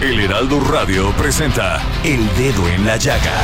[0.00, 3.34] El Heraldo Radio presenta El Dedo en la Llaga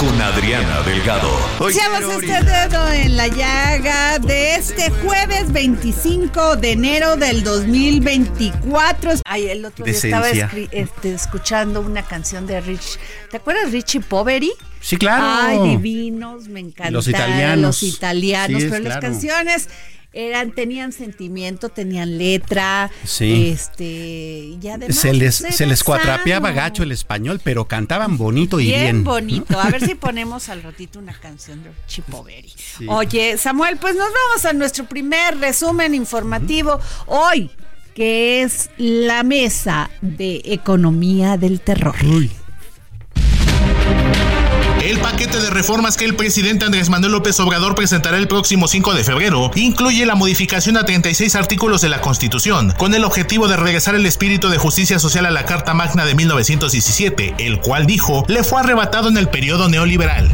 [0.00, 1.28] con Adriana Delgado.
[1.60, 9.10] Iniciamos este dedo en la llaga de este jueves 25 de enero del 2024.
[9.26, 12.98] Ay, el otro día estaba este, escuchando una canción de Rich.
[13.30, 14.52] ¿Te acuerdas Richie Poveri?
[14.80, 15.62] Sí, claro.
[15.62, 16.94] Ay, divinos, me encantan.
[16.94, 17.60] Los italianos.
[17.60, 19.00] Los italianos, Sí, pero las claro.
[19.02, 19.68] canciones
[20.12, 22.90] eran, tenían sentimiento, tenían letra.
[23.04, 23.50] Sí.
[23.52, 23.84] Este,
[24.60, 24.96] y además.
[24.96, 26.60] Se les, pues, se les cuatrapeaba sano.
[26.60, 29.04] gacho el español, pero cantaban bonito y Bien, bien.
[29.04, 29.58] bonito.
[29.60, 32.52] A ver si ponemos al ratito una canción de Chipoveri.
[32.88, 37.50] Oye, Samuel, pues nos vamos a nuestro primer resumen informativo hoy,
[37.94, 41.94] que es la mesa de economía del terror.
[42.04, 42.30] Uy.
[44.88, 48.94] El paquete de reformas que el presidente Andrés Manuel López Obrador presentará el próximo 5
[48.94, 53.58] de febrero incluye la modificación a 36 artículos de la Constitución, con el objetivo de
[53.58, 58.24] regresar el espíritu de justicia social a la Carta Magna de 1917, el cual dijo
[58.28, 60.30] le fue arrebatado en el periodo neoliberal.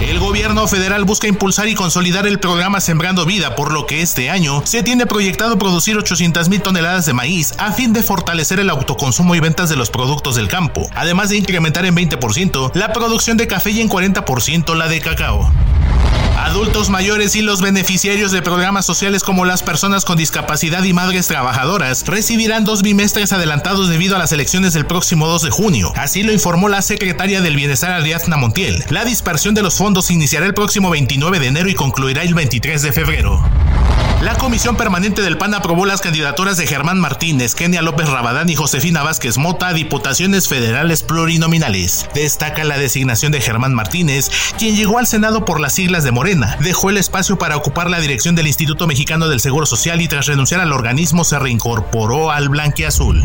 [0.00, 4.30] El gobierno federal busca impulsar y consolidar el programa Sembrando Vida, por lo que este
[4.30, 8.70] año se tiene proyectado producir 800 mil toneladas de maíz a fin de fortalecer el
[8.70, 13.36] autoconsumo y ventas de los productos del campo, además de incrementar en 20% la producción
[13.36, 15.50] de café y en 40% la de cacao.
[16.44, 21.28] Adultos mayores y los beneficiarios de programas sociales como las personas con discapacidad y madres
[21.28, 25.92] trabajadoras recibirán dos bimestres adelantados debido a las elecciones del próximo 2 de junio.
[25.96, 28.84] Así lo informó la secretaria del Bienestar Ariadna Montiel.
[28.88, 32.80] La dispersión de los fondos iniciará el próximo 29 de enero y concluirá el 23
[32.80, 33.42] de febrero.
[34.22, 38.54] La Comisión Permanente del PAN aprobó las candidaturas de Germán Martínez, Kenia López Rabadán y
[38.54, 42.08] Josefina Vázquez Mota a diputaciones federales plurinominales.
[42.14, 46.56] Destaca la designación de Germán Martínez, quien llegó al Senado por las siglas de Morena.
[46.60, 50.26] Dejó el espacio para ocupar la dirección del Instituto Mexicano del Seguro Social y tras
[50.26, 53.24] renunciar al organismo se reincorporó al blanquiazul.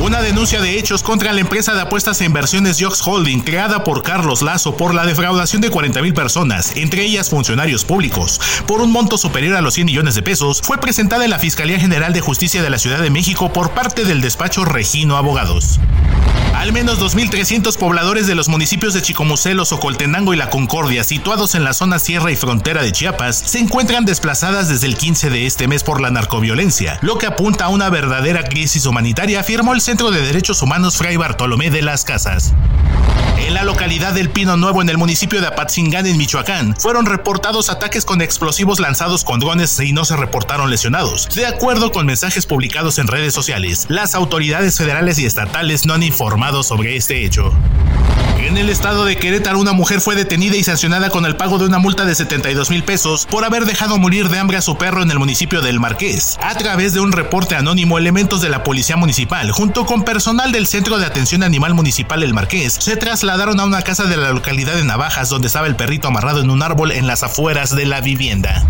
[0.00, 4.02] Una denuncia de hechos contra la empresa de apuestas e inversiones Jox Holding, creada por
[4.04, 8.92] Carlos Lazo por la defraudación de 40 mil personas, entre ellas funcionarios públicos, por un
[8.92, 12.20] monto superior a los 100 millones de pesos, fue presentada en la Fiscalía General de
[12.20, 15.80] Justicia de la Ciudad de México por parte del despacho Regino Abogados.
[16.58, 21.62] Al menos 2.300 pobladores de los municipios de Chicomucelo, Socoltenango y La Concordia, situados en
[21.62, 25.68] la zona sierra y frontera de Chiapas, se encuentran desplazadas desde el 15 de este
[25.68, 30.10] mes por la narcoviolencia, lo que apunta a una verdadera crisis humanitaria, afirmó el Centro
[30.10, 32.52] de Derechos Humanos Fray Bartolomé de las Casas.
[33.38, 37.70] En la localidad del Pino Nuevo, en el municipio de Apatzingán, en Michoacán, fueron reportados
[37.70, 41.30] ataques con explosivos lanzados con drones y no se reportaron lesionados.
[41.34, 46.02] De acuerdo con mensajes publicados en redes sociales, las autoridades federales y estatales no han
[46.02, 47.54] informado sobre este hecho.
[48.48, 51.66] En el estado de Querétaro, una mujer fue detenida y sancionada con el pago de
[51.66, 55.02] una multa de 72 mil pesos por haber dejado morir de hambre a su perro
[55.02, 56.38] en el municipio del Marqués.
[56.40, 60.66] A través de un reporte anónimo, elementos de la Policía Municipal, junto con personal del
[60.66, 64.74] Centro de Atención Animal Municipal El Marqués, se trasladaron a una casa de la localidad
[64.74, 68.00] de Navajas, donde estaba el perrito amarrado en un árbol en las afueras de la
[68.00, 68.66] vivienda.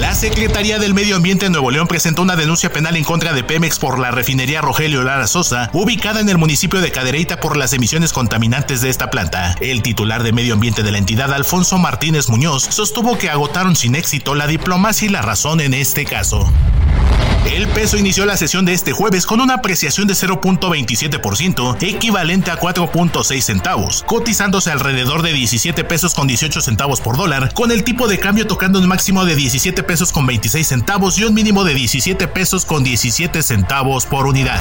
[0.00, 3.44] La Secretaría del Medio Ambiente de Nuevo León presentó una denuncia penal en contra de
[3.44, 7.72] Pemex por la refinería Rogelio Lara Sosa, ubicada en el municipio de Cadereyta por las
[7.72, 9.54] emisiones contaminantes de esta planta.
[9.60, 13.94] El titular de Medio Ambiente de la entidad, Alfonso Martínez Muñoz, sostuvo que agotaron sin
[13.94, 16.52] éxito la diplomacia y la razón en este caso.
[17.46, 22.58] El peso inició la sesión de este jueves con una apreciación de 0.27%, equivalente a
[22.58, 28.08] 4.6 centavos, cotizándose alrededor de 17 pesos con 18 centavos por dólar, con el tipo
[28.08, 31.74] de cambio tocando un máximo de 17 pesos con 26 centavos y un mínimo de
[31.74, 34.60] 17 pesos con 17 centavos por unidad.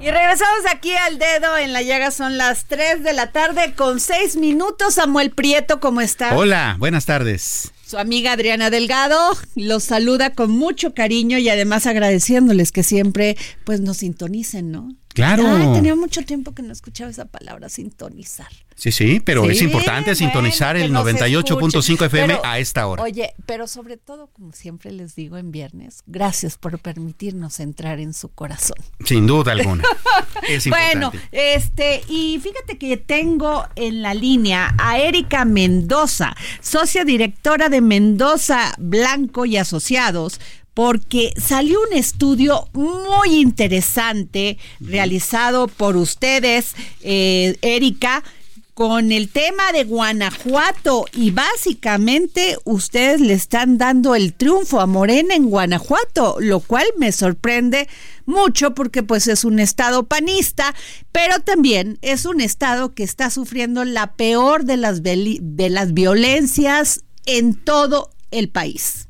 [0.00, 3.98] Y regresamos aquí al dedo en la llaga, son las 3 de la tarde con
[3.98, 4.94] 6 minutos.
[4.94, 6.36] Samuel Prieto, ¿cómo está?
[6.36, 7.72] Hola, buenas tardes.
[7.88, 9.18] Su amiga Adriana Delgado
[9.54, 14.90] los saluda con mucho cariño y además agradeciéndoles que siempre pues nos sintonicen, ¿no?
[15.18, 15.46] Claro.
[15.48, 18.48] Ay, tenía mucho tiempo que no escuchaba esa palabra, sintonizar.
[18.76, 22.06] Sí, sí, pero Sí, es importante bueno, sintonizar el nos 98.5 escuchen.
[22.06, 23.02] FM Pero, a esta hora.
[23.02, 28.14] Oye, pero sobre todo, como siempre les digo en viernes, gracias por permitirnos entrar en
[28.14, 28.76] su corazón.
[29.04, 29.82] Sin duda alguna.
[30.48, 31.54] Es Bueno, importante.
[31.56, 38.72] este, y fíjate que tengo en la línea a Erika Mendoza, socia directora de Mendoza
[38.78, 40.40] Blanco y Asociados,
[40.78, 48.22] porque salió un estudio muy interesante realizado por ustedes, eh, Erika,
[48.74, 55.34] con el tema de Guanajuato y básicamente ustedes le están dando el triunfo a Morena
[55.34, 57.88] en Guanajuato, lo cual me sorprende
[58.24, 60.76] mucho porque pues es un estado panista,
[61.10, 67.00] pero también es un estado que está sufriendo la peor de las de las violencias
[67.26, 69.07] en todo el país.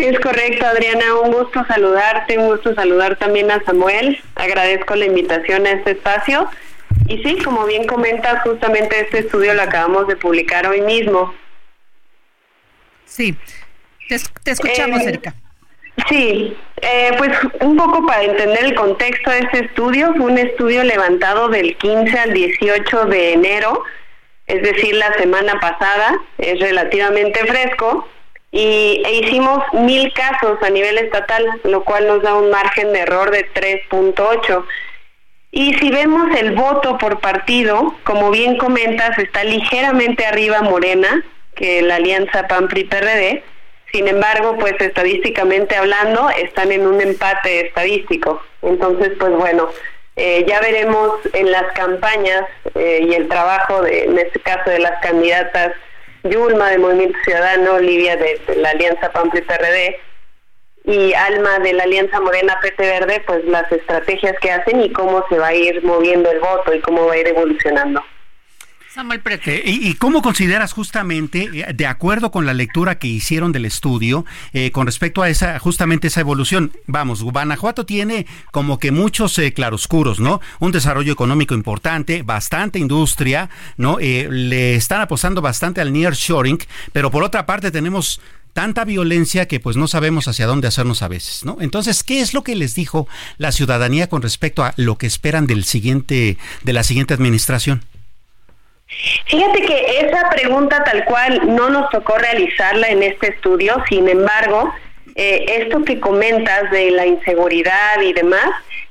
[0.00, 1.14] Es correcto, Adriana.
[1.22, 4.18] Un gusto saludarte, un gusto saludar también a Samuel.
[4.34, 6.48] Agradezco la invitación a este espacio.
[7.06, 11.34] Y sí, como bien comentas, justamente este estudio lo acabamos de publicar hoy mismo.
[13.04, 13.36] Sí,
[14.08, 15.34] te, te escuchamos, Eh, Erika.
[16.08, 20.82] Sí, eh, pues un poco para entender el contexto de este estudio, fue un estudio
[20.82, 23.82] levantado del 15 al 18 de enero,
[24.46, 28.08] es decir, la semana pasada, es relativamente fresco,
[28.52, 33.00] y e hicimos mil casos a nivel estatal, lo cual nos da un margen de
[33.00, 34.64] error de 3.8.
[35.52, 41.24] Y si vemos el voto por partido, como bien comentas, está ligeramente arriba Morena
[41.54, 43.42] que la alianza PAN-PRI-PRD.
[43.92, 48.40] Sin embargo, pues estadísticamente hablando, están en un empate estadístico.
[48.62, 49.68] Entonces, pues bueno,
[50.16, 52.44] eh, ya veremos en las campañas
[52.74, 55.72] eh, y el trabajo, de, en este caso de las candidatas
[56.24, 59.96] Yulma de Movimiento Ciudadano, Olivia de, la alianza PAN-PRI-PRD,
[60.84, 65.24] y Alma de la Alianza Morena PT Verde, pues las estrategias que hacen y cómo
[65.28, 68.02] se va a ir moviendo el voto y cómo va a ir evolucionando.
[68.92, 69.22] Samuel.
[69.46, 73.64] Eh, ¿y, y cómo consideras justamente, eh, de acuerdo con la lectura que hicieron del
[73.64, 76.72] estudio, eh, con respecto a esa, justamente esa evolución?
[76.86, 80.40] Vamos, Guanajuato tiene como que muchos eh, claroscuros, ¿no?
[80.58, 83.98] Un desarrollo económico importante, bastante industria, ¿no?
[84.00, 86.58] Eh, le están apostando bastante al nearshoring,
[86.92, 88.20] pero por otra parte tenemos
[88.52, 91.58] tanta violencia que pues no sabemos hacia dónde hacernos a veces, ¿no?
[91.60, 93.06] Entonces, ¿qué es lo que les dijo
[93.38, 97.84] la ciudadanía con respecto a lo que esperan del siguiente, de la siguiente administración?
[99.26, 104.72] Fíjate que esa pregunta tal cual no nos tocó realizarla en este estudio, sin embargo,
[105.14, 108.50] eh, esto que comentas de la inseguridad y demás,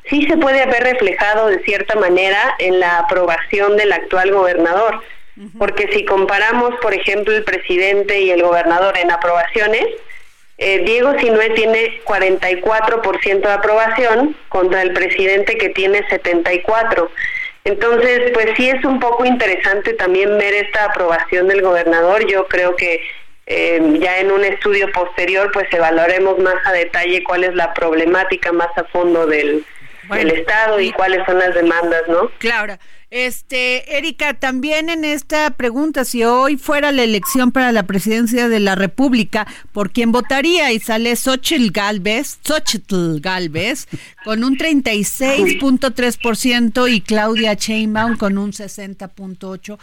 [0.10, 5.02] sí se puede haber reflejado de cierta manera en la aprobación del actual gobernador.
[5.58, 9.86] Porque si comparamos, por ejemplo, el presidente y el gobernador en aprobaciones,
[10.58, 17.10] eh, Diego Sinue tiene 44% de aprobación contra el presidente que tiene 74%.
[17.66, 22.26] Entonces, pues sí es un poco interesante también ver esta aprobación del gobernador.
[22.28, 23.02] Yo creo que
[23.46, 28.52] eh, ya en un estudio posterior, pues evaluaremos más a detalle cuál es la problemática
[28.52, 29.64] más a fondo del,
[30.04, 32.30] Bueno, del Estado y y- cuáles son las demandas, ¿no?
[32.40, 32.78] Claro.
[33.12, 38.60] Este, Erika, también en esta pregunta, si hoy fuera la elección para la presidencia de
[38.60, 40.72] la República, ¿por quién votaría?
[40.72, 43.88] Y sale Xochitl Galvez, Xochitl Galvez,
[44.24, 49.80] con un 36.3% y Claudia Sheinbaum con un 60.8%.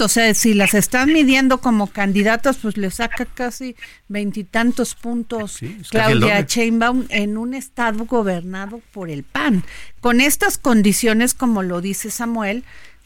[0.00, 3.76] O sea, si las están midiendo como candidatas, pues le saca casi
[4.08, 6.40] veintitantos puntos Sí, Claudia.
[6.40, 9.62] Sheinbaum en un estado gobernado por el PAN.
[10.00, 12.31] Con estas condiciones, como lo dice Samuel,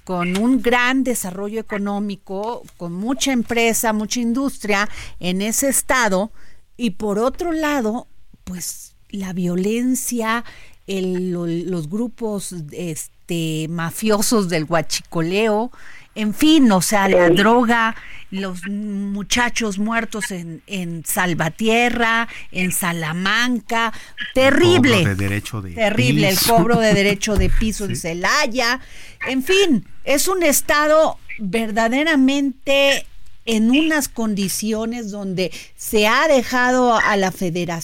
[0.04, 6.30] con un gran desarrollo económico, con mucha empresa, mucha industria en ese estado,
[6.76, 8.06] y por otro lado,
[8.44, 10.44] pues la violencia,
[10.86, 15.72] el- lo- los grupos este, mafiosos del huachicoleo,
[16.16, 17.94] en fin, o sea, la droga,
[18.30, 23.92] los muchachos muertos en, en Salvatierra, en Salamanca,
[24.34, 24.98] terrible.
[24.98, 26.56] Cobro de derecho de terrible, el piso.
[26.56, 28.80] cobro de derecho de piso en Celaya.
[29.28, 33.06] En fin, es un estado verdaderamente
[33.44, 37.32] en unas condiciones donde se ha dejado a la,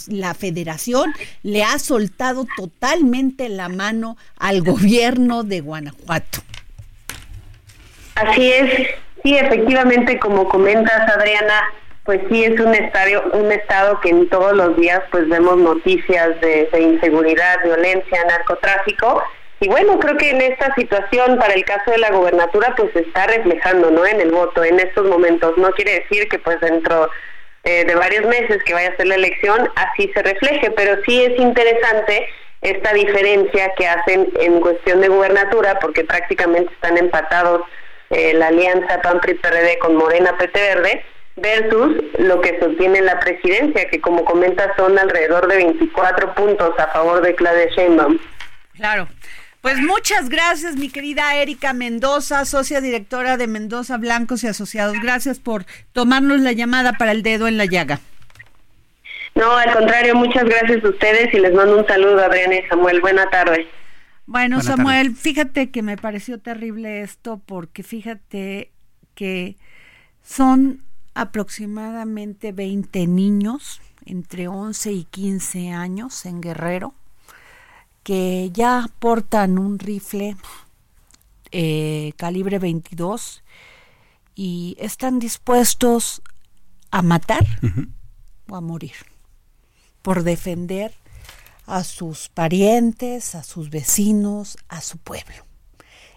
[0.08, 1.12] la federación,
[1.42, 6.42] le ha soltado totalmente la mano al gobierno de Guanajuato.
[8.14, 8.88] Así es,
[9.22, 11.72] sí, efectivamente, como comentas, Adriana,
[12.04, 16.40] pues sí es un estadio, un estado que en todos los días pues vemos noticias
[16.40, 19.22] de, inseguridad, violencia, narcotráfico
[19.60, 23.00] y bueno, creo que en esta situación, para el caso de la gobernatura, pues se
[23.00, 24.04] está reflejando, ¿no?
[24.04, 25.56] En el voto, en estos momentos.
[25.56, 27.08] No quiere decir que pues dentro
[27.62, 31.22] eh, de varios meses que vaya a ser la elección, así se refleje, pero sí
[31.22, 32.26] es interesante
[32.60, 37.62] esta diferencia que hacen en cuestión de gubernatura, porque prácticamente están empatados
[38.12, 41.04] eh, la alianza PAN-PRI-PRD con Morena PT Verde,
[41.36, 46.88] versus lo que sostiene la presidencia, que como comenta son alrededor de 24 puntos a
[46.88, 48.18] favor de Claudia Sheinbaum.
[48.74, 49.08] Claro.
[49.62, 54.96] Pues muchas gracias, mi querida Erika Mendoza, socia directora de Mendoza Blancos y Asociados.
[55.00, 58.00] Gracias por tomarnos la llamada para el dedo en la llaga.
[59.36, 63.00] No, al contrario, muchas gracias a ustedes y les mando un saludo, Adriana y Samuel.
[63.00, 63.68] Buena tarde.
[64.26, 68.70] Bueno, Samuel, fíjate que me pareció terrible esto porque fíjate
[69.14, 69.56] que
[70.22, 70.82] son
[71.14, 76.94] aproximadamente 20 niños entre 11 y 15 años en Guerrero
[78.02, 80.36] que ya portan un rifle
[81.52, 83.42] eh, calibre 22
[84.34, 86.22] y están dispuestos
[86.90, 87.46] a matar
[88.48, 88.94] o a morir
[90.02, 90.94] por defender
[91.66, 95.46] a sus parientes, a sus vecinos, a su pueblo.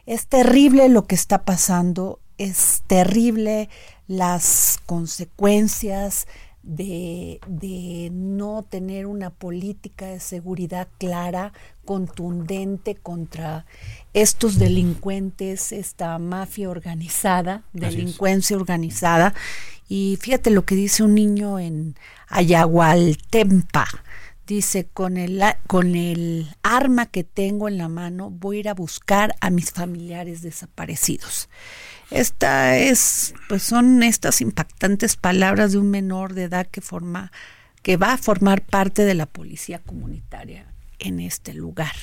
[0.06, 3.70] Es terrible lo que está pasando, es terrible
[4.08, 6.28] las consecuencias
[6.62, 11.54] de, de, no tener una política de seguridad clara,
[11.86, 13.66] contundente contra
[14.14, 19.36] estos delincuentes, esta mafia organizada, delincuencia organizada.
[19.88, 21.96] Y fíjate lo que dice un niño en
[22.30, 23.86] Ayagualtempa.
[24.48, 28.74] Dice, con el, con el arma que tengo en la mano voy a ir a
[28.76, 31.50] buscar a mis familiares desaparecidos.
[32.12, 37.32] Esta es, pues son estas impactantes palabras de un menor de edad que forma,
[37.82, 41.96] que va a formar parte de la policía comunitaria en este lugar.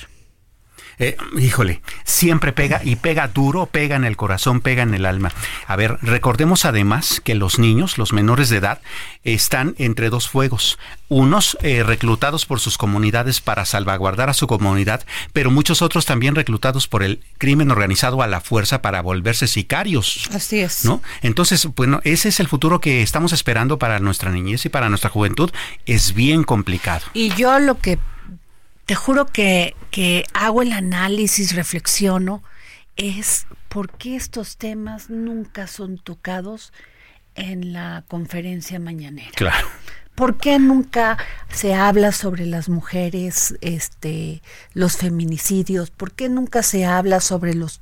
[0.99, 5.31] Eh, híjole, siempre pega y pega duro, pega en el corazón, pega en el alma.
[5.67, 8.81] A ver, recordemos además que los niños, los menores de edad,
[9.23, 10.77] están entre dos fuegos.
[11.09, 16.35] Unos eh, reclutados por sus comunidades para salvaguardar a su comunidad, pero muchos otros también
[16.35, 20.29] reclutados por el crimen organizado a la fuerza para volverse sicarios.
[20.33, 20.85] Así es.
[20.85, 21.01] ¿No?
[21.21, 25.09] Entonces, bueno, ese es el futuro que estamos esperando para nuestra niñez y para nuestra
[25.09, 25.51] juventud.
[25.85, 27.05] Es bien complicado.
[27.13, 27.99] Y yo lo que
[28.85, 32.43] te juro que, que hago el análisis, reflexiono,
[32.95, 36.73] es por qué estos temas nunca son tocados
[37.35, 39.31] en la conferencia mañanera.
[39.35, 39.67] Claro.
[40.15, 41.17] ¿Por qué nunca
[41.49, 45.89] se habla sobre las mujeres, este, los feminicidios?
[45.89, 47.81] ¿Por qué nunca se habla sobre los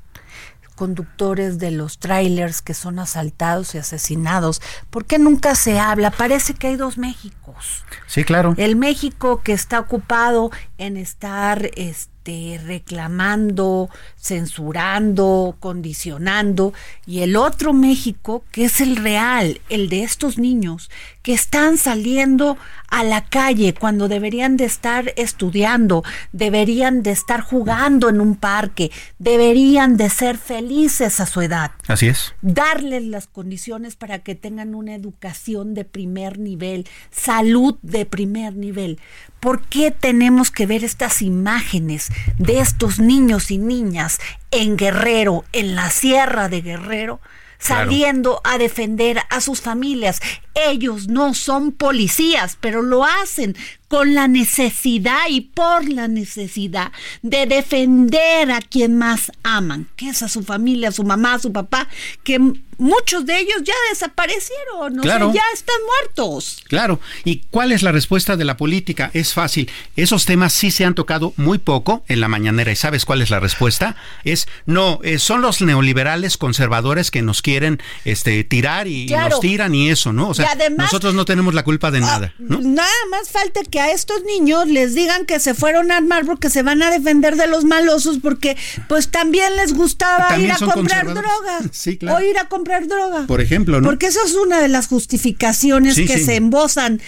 [0.81, 4.63] conductores de los trailers que son asaltados y asesinados.
[4.89, 6.09] ¿Por qué nunca se habla?
[6.09, 7.85] Parece que hay dos Méxicos.
[8.07, 8.55] Sí, claro.
[8.57, 10.49] El México que está ocupado
[10.81, 16.73] en estar este, reclamando, censurando, condicionando,
[17.05, 20.89] y el otro México que es el real, el de estos niños
[21.21, 22.57] que están saliendo
[22.87, 28.91] a la calle cuando deberían de estar estudiando, deberían de estar jugando en un parque,
[29.19, 31.71] deberían de ser felices a su edad.
[31.87, 32.33] Así es.
[32.41, 38.99] Darles las condiciones para que tengan una educación de primer nivel, salud de primer nivel.
[39.39, 44.19] ¿Por qué tenemos que ver estas imágenes de estos niños y niñas
[44.51, 47.19] en Guerrero, en la sierra de Guerrero?
[47.59, 50.19] saliendo a defender a sus familias.
[50.55, 53.55] Ellos no son policías, pero lo hacen
[53.91, 56.93] con la necesidad y por la necesidad
[57.23, 61.39] de defender a quien más aman, que es a su familia, a su mamá, a
[61.39, 61.89] su papá,
[62.23, 62.39] que
[62.81, 66.63] muchos de ellos ya desaparecieron, o sea, ya están muertos.
[66.67, 66.99] Claro.
[67.25, 69.11] ¿Y cuál es la respuesta de la política?
[69.13, 69.69] Es fácil.
[69.97, 72.71] Esos temas sí se han tocado muy poco en la mañanera.
[72.71, 73.97] ¿Y sabes cuál es la respuesta?
[74.23, 79.75] Es no, eh, son los neoliberales conservadores que nos quieren este, tirar y, nos tiran
[79.75, 80.29] y eso, ¿no?
[80.29, 82.33] O sea, nosotros no tenemos la culpa de ah, nada.
[82.39, 86.49] Nada más falta que a estos niños les digan que se fueron a armar porque
[86.49, 88.57] se van a defender de los malosos porque
[88.87, 91.59] pues también les gustaba ir a comprar droga.
[91.71, 92.17] Sí, claro.
[92.17, 93.25] O ir a comprar droga.
[93.27, 93.87] Por ejemplo, ¿no?
[93.87, 97.01] Porque eso es una de las justificaciones que se embozan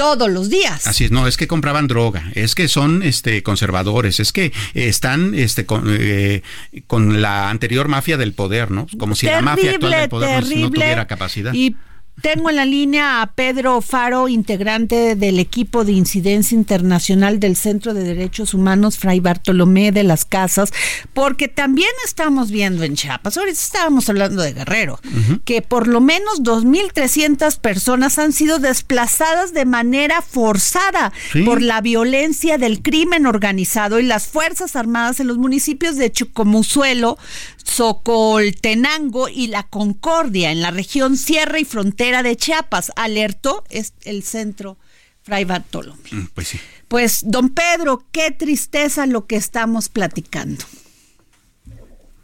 [0.00, 0.86] todos los días.
[0.86, 5.34] Así es, no, es que compraban droga, es que son este conservadores, es que están
[5.34, 6.42] este con, eh,
[6.86, 8.86] con la anterior mafia del poder, ¿no?
[8.98, 11.52] Como si la mafia actual del poder no, tuviera capacidad.
[11.52, 11.76] Y
[12.22, 17.94] Tengo en la línea a Pedro Faro, integrante del equipo de incidencia internacional del Centro
[17.94, 20.72] de Derechos Humanos Fray Bartolomé de las Casas,
[21.14, 25.00] porque también estamos viendo en Chiapas, ahorita estábamos hablando de Guerrero,
[25.44, 31.12] que por lo menos 2.300 personas han sido desplazadas de manera forzada
[31.44, 37.18] por la violencia del crimen organizado y las Fuerzas Armadas en los municipios de Chucomuzuelo,
[37.64, 43.64] Socoltenango y La Concordia, en la región Sierra y Frontera de Chiapas, alertó
[44.04, 44.76] el centro
[45.22, 46.02] Fray Bartolomé.
[46.10, 46.60] Mm, pues sí.
[46.88, 50.64] Pues, don Pedro, qué tristeza lo que estamos platicando.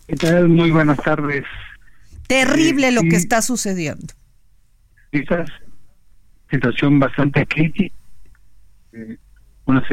[0.07, 0.49] ¿Qué tal?
[0.49, 1.45] Muy buenas tardes.
[2.26, 4.14] Terrible lo que está sucediendo.
[5.12, 5.49] Quizás
[6.50, 7.95] situación bastante crítica.
[8.93, 9.16] Eh,
[9.66, 9.85] una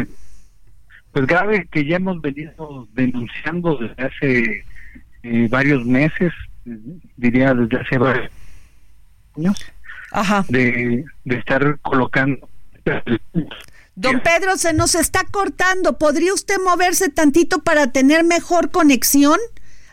[1.12, 4.66] pues grave que ya hemos venido denunciando desde hace
[5.24, 6.32] eh, varios meses,
[7.16, 8.32] diría desde hace varios
[9.38, 9.72] años,
[10.48, 12.48] De, de estar colocando.
[13.96, 15.98] Don Pedro, se nos está cortando.
[15.98, 19.40] ¿Podría usted moverse tantito para tener mejor conexión?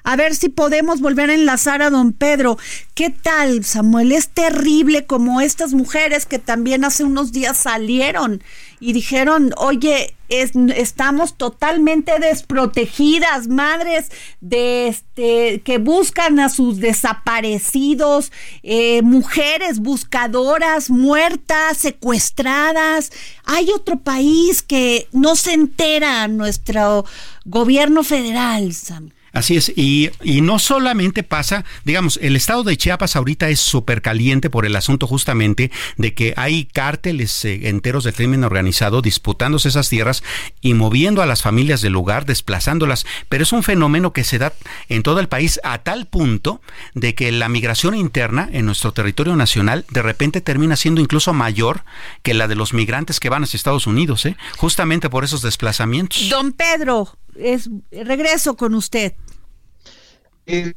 [0.02, 2.58] A ver si podemos volver a enlazar a don Pedro.
[2.94, 4.12] ¿Qué tal, Samuel?
[4.12, 8.42] Es terrible como estas mujeres que también hace unos días salieron
[8.80, 19.02] y dijeron, oye, estamos totalmente desprotegidas, madres de este que buscan a sus desaparecidos, eh,
[19.02, 23.12] mujeres buscadoras, muertas, secuestradas.
[23.44, 27.04] Hay otro país que no se entera nuestro
[27.44, 29.19] gobierno federal, Samuel.
[29.32, 34.02] Así es, y, y, no solamente pasa, digamos, el estado de Chiapas ahorita es súper
[34.02, 39.68] caliente por el asunto justamente de que hay cárteles eh, enteros del crimen organizado disputándose
[39.68, 40.22] esas tierras
[40.60, 44.52] y moviendo a las familias del lugar, desplazándolas, pero es un fenómeno que se da
[44.88, 46.60] en todo el país a tal punto
[46.94, 51.84] de que la migración interna en nuestro territorio nacional de repente termina siendo incluso mayor
[52.22, 54.36] que la de los migrantes que van hacia Estados Unidos, ¿eh?
[54.56, 56.28] justamente por esos desplazamientos.
[56.28, 59.14] Don Pedro, es, regreso con usted.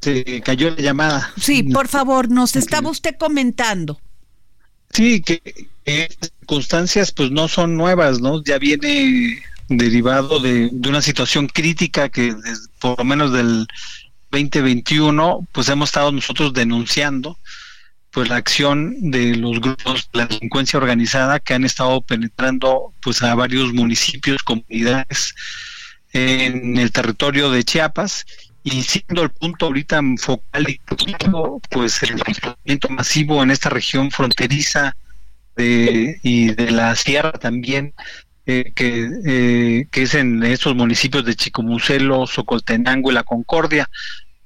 [0.01, 1.33] Se cayó la llamada.
[1.39, 3.99] Sí, por favor, nos estaba usted comentando.
[4.91, 5.41] Sí, que,
[5.85, 8.43] estas circunstancias pues no son nuevas, ¿no?
[8.43, 12.35] Ya viene derivado de, una situación crítica que
[12.79, 13.67] por lo menos del
[14.31, 17.37] 2021 pues hemos estado nosotros denunciando
[18.11, 23.23] pues la acción de los grupos de la delincuencia organizada que han estado penetrando pues
[23.23, 25.33] a varios municipios, comunidades
[26.13, 28.25] en el territorio de Chiapas
[28.63, 30.79] y siendo el punto ahorita focal y
[31.69, 34.95] pues el desplazamiento masivo en esta región fronteriza
[35.55, 37.93] de, y de la sierra también
[38.45, 43.89] eh, que, eh, que es en estos municipios de Chicomucelo, Socoltenango y La Concordia.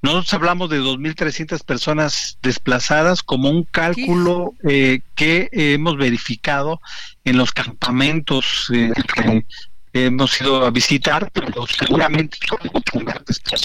[0.02, 6.80] Nosotros hablamos de 2.300 personas desplazadas como un cálculo eh, que hemos verificado
[7.24, 9.44] en los campamentos que
[9.92, 12.38] hemos ido a visitar, pero seguramente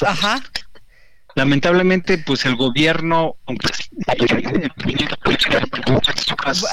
[0.05, 0.41] Ajá.
[1.35, 3.37] Lamentablemente, pues el gobierno.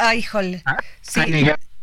[0.00, 0.62] Ay, híjole.
[1.00, 1.20] Sí.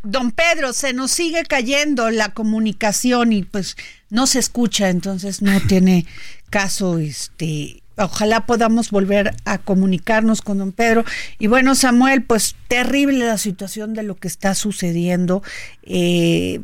[0.03, 3.75] Don Pedro, se nos sigue cayendo la comunicación y pues
[4.09, 6.05] no se escucha, entonces no tiene
[6.49, 11.03] caso este ojalá podamos volver a comunicarnos con don Pedro.
[11.39, 15.41] Y bueno, Samuel, pues terrible la situación de lo que está sucediendo.
[15.83, 16.61] Eh,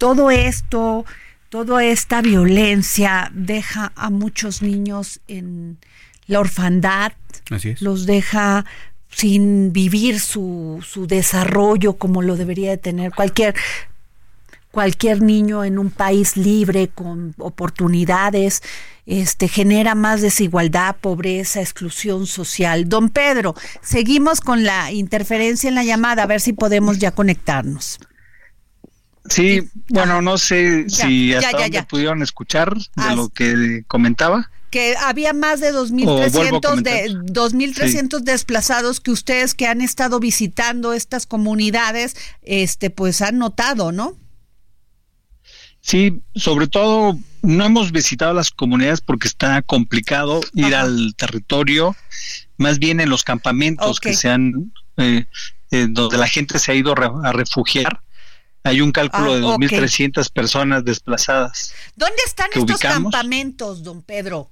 [0.00, 1.04] todo esto,
[1.50, 5.76] toda esta violencia deja a muchos niños en
[6.26, 7.12] la orfandad,
[7.80, 8.64] los deja
[9.10, 13.54] sin vivir su, su desarrollo como lo debería de tener cualquier
[14.70, 18.62] cualquier niño en un país libre con oportunidades
[19.04, 22.88] este genera más desigualdad, pobreza, exclusión social.
[22.88, 27.98] Don Pedro, seguimos con la interferencia en la llamada a ver si podemos ya conectarnos.
[29.28, 34.50] Sí, bueno, no sé si hasta dónde pudieron escuchar de lo que comentaba.
[34.70, 41.26] Que había más de 2.300 de 2.300 desplazados que ustedes que han estado visitando estas
[41.26, 44.16] comunidades, este, pues han notado, ¿no?
[45.82, 51.96] Sí, sobre todo no hemos visitado las comunidades porque está complicado ir al territorio,
[52.56, 55.24] más bien en los campamentos que se han, eh,
[55.70, 58.00] eh, donde la gente se ha ido a refugiar
[58.62, 61.72] hay un cálculo ah, de 2.300 personas desplazadas.
[61.96, 64.48] ¿Dónde están estos campamentos, don Pedro?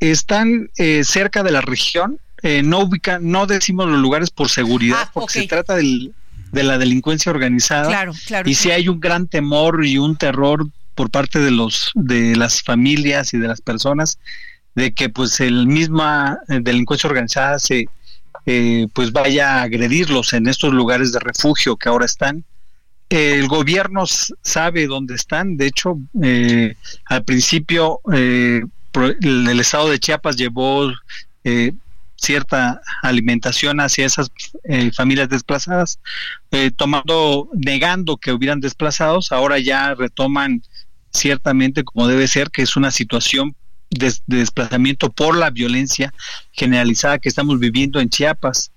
[0.00, 2.18] están eh, cerca de la región.
[2.42, 6.12] Eh, no ubican, no decimos los lugares por seguridad, ah, porque se trata de
[6.52, 7.86] la delincuencia organizada.
[7.88, 8.48] Claro, claro.
[8.48, 12.62] Y si hay un gran temor y un terror por parte de los de las
[12.62, 14.18] familias y de las personas
[14.74, 17.88] de que pues el misma eh, delincuencia organizada se
[18.46, 22.44] eh, pues vaya a agredirlos en estos lugares de refugio que ahora están.
[23.08, 26.76] El gobierno sabe dónde están, de hecho, eh,
[27.06, 30.92] al principio el estado de Chiapas llevó
[32.14, 34.30] cierta alimentación hacia esas
[34.94, 35.98] familias desplazadas,
[36.76, 40.62] tomando, negando que hubieran desplazados, ahora ya retoman
[41.12, 43.56] ciertamente como debe ser, que es una situación
[43.90, 46.12] de, desplazamiento por la violencia
[46.52, 48.70] generalizada que estamos viviendo en Chiapas.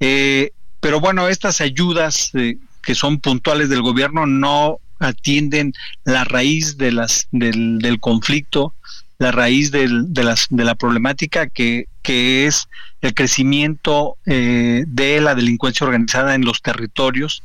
[0.00, 5.72] Eh, pero bueno, estas ayudas eh, que son puntuales del gobierno no atienden
[6.04, 8.74] la raíz de las, del, del conflicto,
[9.18, 12.68] la raíz del, de, las, de la problemática que, que es
[13.00, 17.42] el crecimiento eh, de la delincuencia organizada en los territorios,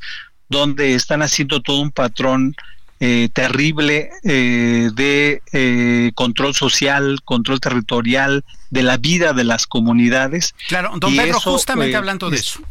[0.50, 2.56] donde están haciendo todo un patrón
[3.04, 10.54] eh, terrible eh, de eh, control social, control territorial, de la vida de las comunidades.
[10.68, 12.62] Claro, don Pedro, justamente hablando de eso,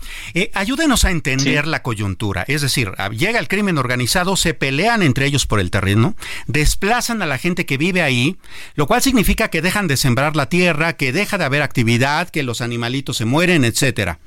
[0.54, 2.44] ayúdenos a entender la coyuntura.
[2.46, 6.14] Es decir, ah, llega el crimen organizado, se pelean entre ellos por el terreno,
[6.46, 8.36] desplazan a la gente que vive ahí,
[8.76, 12.44] lo cual significa que dejan de sembrar la tierra, que deja de haber actividad, que
[12.44, 14.20] los animalitos se mueren, etcétera.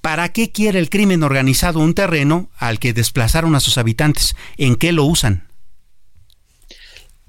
[0.00, 4.34] ¿Para qué quiere el crimen organizado un terreno al que desplazaron a sus habitantes?
[4.56, 5.49] ¿En qué lo usan?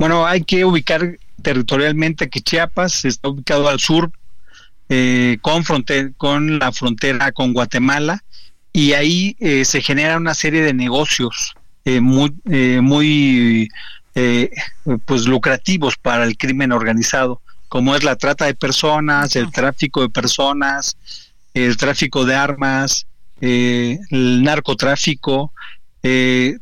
[0.02, 4.12] Bueno, hay que ubicar territorialmente que Chiapas está ubicado al sur
[4.90, 5.64] eh, con,
[6.18, 8.24] con la frontera con Guatemala
[8.74, 11.54] y ahí eh, se genera una serie de negocios
[11.86, 12.34] eh, muy,
[12.82, 13.70] muy
[15.06, 20.10] pues lucrativos para el crimen organizado, como es la trata de personas, el tráfico de
[20.10, 20.98] personas,
[21.54, 23.06] el tráfico de armas,
[23.40, 25.54] el narcotráfico,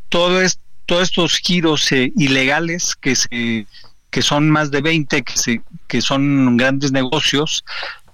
[0.10, 3.68] todo esto todos estos giros eh, ilegales que se
[4.10, 7.64] que son más de 20 que se que son grandes negocios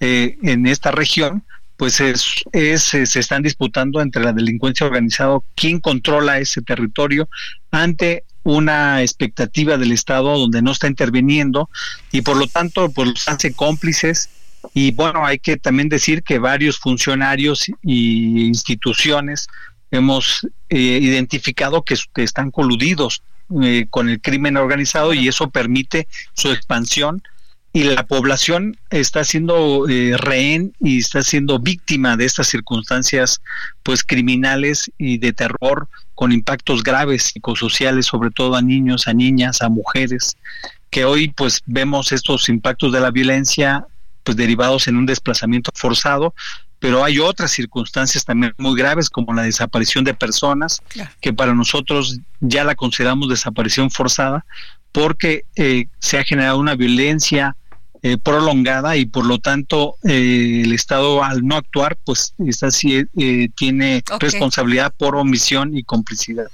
[0.02, 1.44] eh, en esta región
[1.78, 7.30] pues es, es, se están disputando entre la delincuencia organizada quién controla ese territorio
[7.72, 11.70] ante una expectativa del Estado donde no está interviniendo
[12.12, 14.30] y por lo tanto pues los hace cómplices.
[14.74, 19.48] Y bueno hay que también decir que varios funcionarios y instituciones
[19.96, 23.22] hemos eh, identificado que, están coludidos
[23.62, 27.22] eh, con el crimen organizado y eso permite su expansión.
[27.74, 33.42] Y la población está siendo eh, rehén y está siendo víctima de estas circunstancias
[33.84, 39.62] pues criminales y de terror con impactos graves psicosociales sobre todo a niños, a niñas,
[39.62, 40.38] a mujeres
[40.90, 43.86] que hoy pues vemos estos impactos de la violencia
[44.24, 46.34] pues derivados en un desplazamiento forzado
[46.86, 50.84] pero hay otras circunstancias también muy graves como la desaparición de personas,
[51.20, 54.46] que para nosotros ya la consideramos desaparición forzada,
[54.92, 57.56] porque eh, se ha generado una violencia
[58.04, 62.70] eh, prolongada y por lo tanto eh, el Estado al no actuar pues está,
[63.56, 66.46] tiene responsabilidad por omisión y complicidad.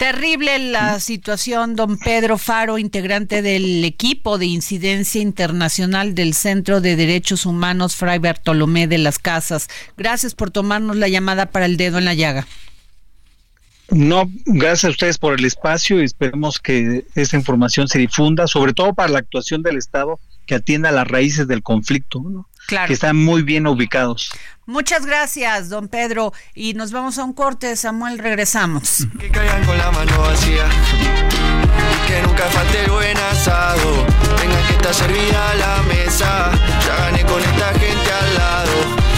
[0.00, 6.96] Terrible la situación, don Pedro Faro, integrante del equipo de incidencia internacional del Centro de
[6.96, 9.68] Derechos Humanos Fray Bartolomé de las Casas.
[9.98, 12.46] Gracias por tomarnos la llamada para el dedo en la llaga.
[13.90, 18.72] No, gracias a ustedes por el espacio y esperemos que esta información se difunda, sobre
[18.72, 22.22] todo para la actuación del Estado que atienda las raíces del conflicto,
[22.66, 22.88] claro.
[22.88, 24.30] que están muy bien ubicados.
[24.70, 26.32] Muchas gracias, don Pedro.
[26.54, 29.06] Y nos vamos a un corte, Samuel, regresamos.
[29.18, 30.64] Que caigan con la mano vacía,
[32.06, 34.06] que nunca falte el buen asado,
[34.40, 36.52] venga que está servida la mesa,
[36.86, 38.72] ya gané con esta gente al lado,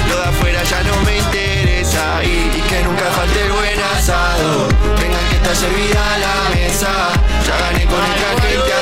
[0.09, 5.19] lo de afuera ya no me interesa, y, que nunca falte el buen asado, venga
[5.29, 7.11] que está servida la mesa,
[7.47, 8.82] ya gané con esta gente al lado.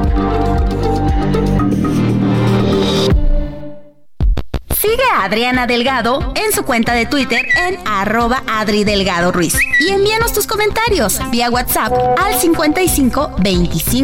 [4.81, 9.53] Sigue a Adriana Delgado en su cuenta de Twitter en arroba Adri Delgado Ruiz.
[9.79, 14.03] Y envíanos tus comentarios vía WhatsApp al 55 25.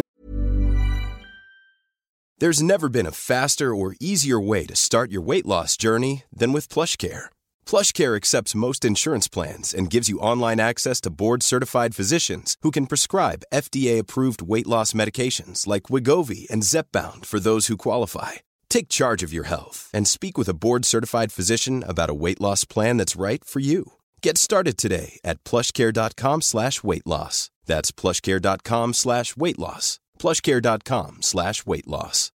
[2.38, 6.52] There's never been a faster or easier way to start your weight loss journey than
[6.52, 7.30] with PlushCare.
[7.66, 12.86] PlushCare accepts most insurance plans and gives you online access to board-certified physicians who can
[12.86, 18.34] prescribe FDA-approved weight loss medications like Wigovi and Zepbound for those who qualify.
[18.70, 22.64] Take charge of your health and speak with a board-certified physician about a weight loss
[22.64, 23.92] plan that's right for you.
[24.22, 27.50] Get started today at plushcare.com slash weight loss.
[27.66, 30.00] That's plushcare.com slash weight loss.
[30.18, 32.30] plushcare.com slash weight loss.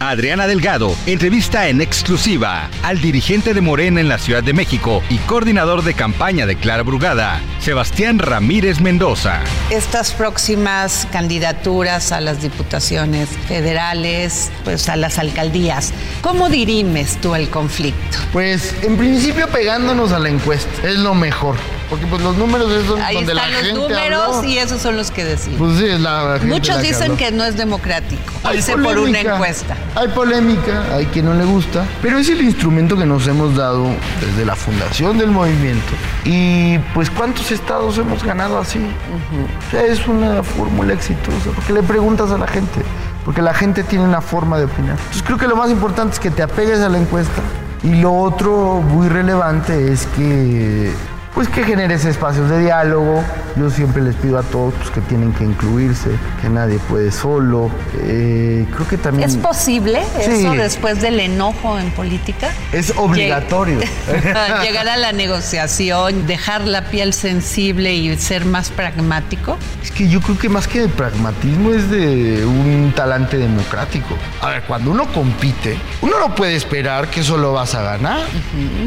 [0.09, 5.17] Adriana Delgado entrevista en exclusiva al dirigente de Morena en la Ciudad de México y
[5.19, 9.41] coordinador de campaña de Clara Brugada, Sebastián Ramírez Mendoza.
[9.69, 17.49] Estas próximas candidaturas a las diputaciones federales, pues a las alcaldías, ¿cómo dirimes tú el
[17.49, 18.17] conflicto?
[18.31, 21.55] Pues en principio pegándonos a la encuesta, es lo mejor.
[21.89, 24.49] Porque pues los números es donde, Ahí la están los gente números habló.
[24.49, 25.57] y esos son los que deciden.
[25.59, 28.93] Pues sí, la gente Muchos la dicen que no es democrático, Hay irse por una
[28.95, 29.77] polémica, encuesta.
[29.95, 33.87] Hay polémica, hay quien no le gusta, pero es el instrumento que nos hemos dado
[34.19, 35.93] desde la fundación del movimiento.
[36.23, 38.79] Y pues cuántos estados hemos ganado así.
[38.79, 42.81] O sea, es una fórmula exitosa, porque le preguntas a la gente,
[43.23, 44.97] porque la gente tiene una forma de opinar.
[44.97, 47.41] Entonces creo que lo más importante es que te apegues a la encuesta.
[47.83, 50.91] Y lo otro muy relevante es que
[51.35, 53.23] pues que generes espacios de diálogo.
[53.57, 56.09] Yo siempre les pido a todos pues, que tienen que incluirse,
[56.41, 57.69] que nadie puede solo.
[58.03, 59.29] Eh, creo que también...
[59.29, 60.31] ¿Es posible Sí.
[60.31, 62.49] eso después del enojo en política?
[62.73, 63.79] Es obligatorio.
[63.79, 69.57] Lleg- Llegar a la negociación, dejar la piel sensible y ser más pragmático.
[69.83, 74.17] Es que yo creo que más que de pragmatismo es de un talante democrático.
[74.41, 78.21] A ver, cuando uno compite, uno no puede esperar que solo vas a ganar.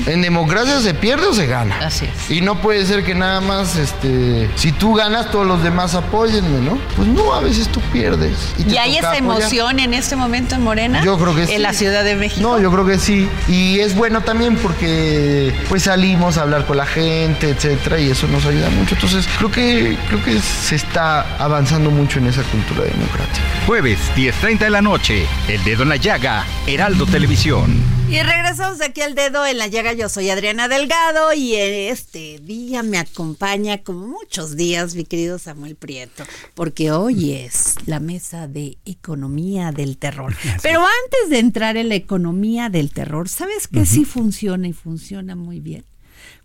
[0.07, 1.79] En democracia se pierde o se gana.
[1.85, 2.31] Así es.
[2.31, 6.61] Y no puede ser que nada más, este, si tú ganas, todos los demás apóyenme,
[6.61, 6.79] ¿no?
[6.97, 8.55] Pues no, a veces tú pierdes.
[8.59, 9.39] ¿Y hay esa apoyar.
[9.39, 11.03] emoción en este momento en Morena?
[11.05, 11.55] Yo creo que sí.
[11.55, 12.41] En la Ciudad de México.
[12.47, 13.29] No, yo creo que sí.
[13.49, 18.27] Y es bueno también porque pues salimos a hablar con la gente, etcétera, y eso
[18.29, 18.95] nos ayuda mucho.
[18.95, 23.45] Entonces, creo que creo que se está avanzando mucho en esa cultura democrática.
[23.67, 27.98] Jueves, 10.30 de la noche, El Dedo en la Llaga, Heraldo Televisión.
[28.11, 29.93] Y regresamos aquí al dedo en la llaga.
[29.93, 35.77] Yo soy Adriana Delgado y este día me acompaña, como muchos días, mi querido Samuel
[35.77, 40.35] Prieto, porque hoy es la mesa de economía del terror.
[40.63, 45.37] Pero antes de entrar en la economía del terror, ¿sabes qué sí funciona y funciona
[45.37, 45.85] muy bien?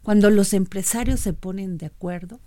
[0.02, 2.42] Cuando los empresarios se ponen de acuerdo.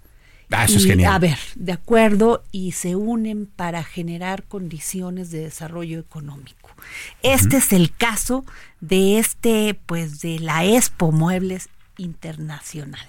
[0.51, 1.15] Ah, eso es y, genial.
[1.15, 6.66] A ver, de acuerdo y se unen para generar condiciones de desarrollo económico.
[7.23, 8.45] Este es el caso
[8.81, 13.07] de este, pues, de la Expo Muebles Internacional.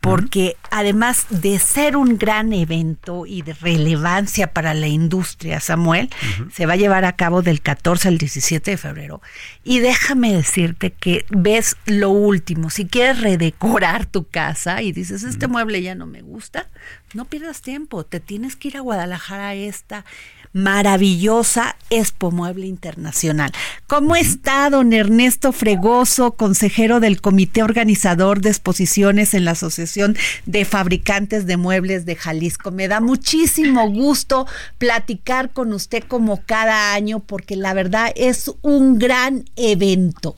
[0.00, 6.10] Porque además de ser un gran evento y de relevancia para la industria, Samuel,
[6.52, 9.22] se va a llevar a cabo del 14 al 17 de febrero.
[9.62, 15.46] Y déjame decirte que ves lo último, si quieres redecorar tu casa y dices, este
[15.46, 16.68] mueble ya no me gusta,
[17.14, 20.04] no pierdas tiempo, te tienes que ir a Guadalajara a esta
[20.52, 23.52] maravillosa Expo Mueble Internacional.
[23.86, 30.64] ¿Cómo está don Ernesto Fregoso, consejero del Comité Organizador de Exposiciones en la Asociación de
[30.64, 32.70] Fabricantes de Muebles de Jalisco?
[32.70, 34.46] Me da muchísimo gusto
[34.78, 40.36] platicar con usted como cada año porque la verdad es un gran evento.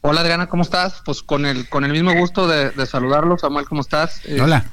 [0.00, 1.02] Hola Adriana, ¿cómo estás?
[1.04, 4.20] Pues con el con el mismo gusto de, de saludarlo, Samuel, ¿cómo estás?
[4.24, 4.64] Eh, Hola.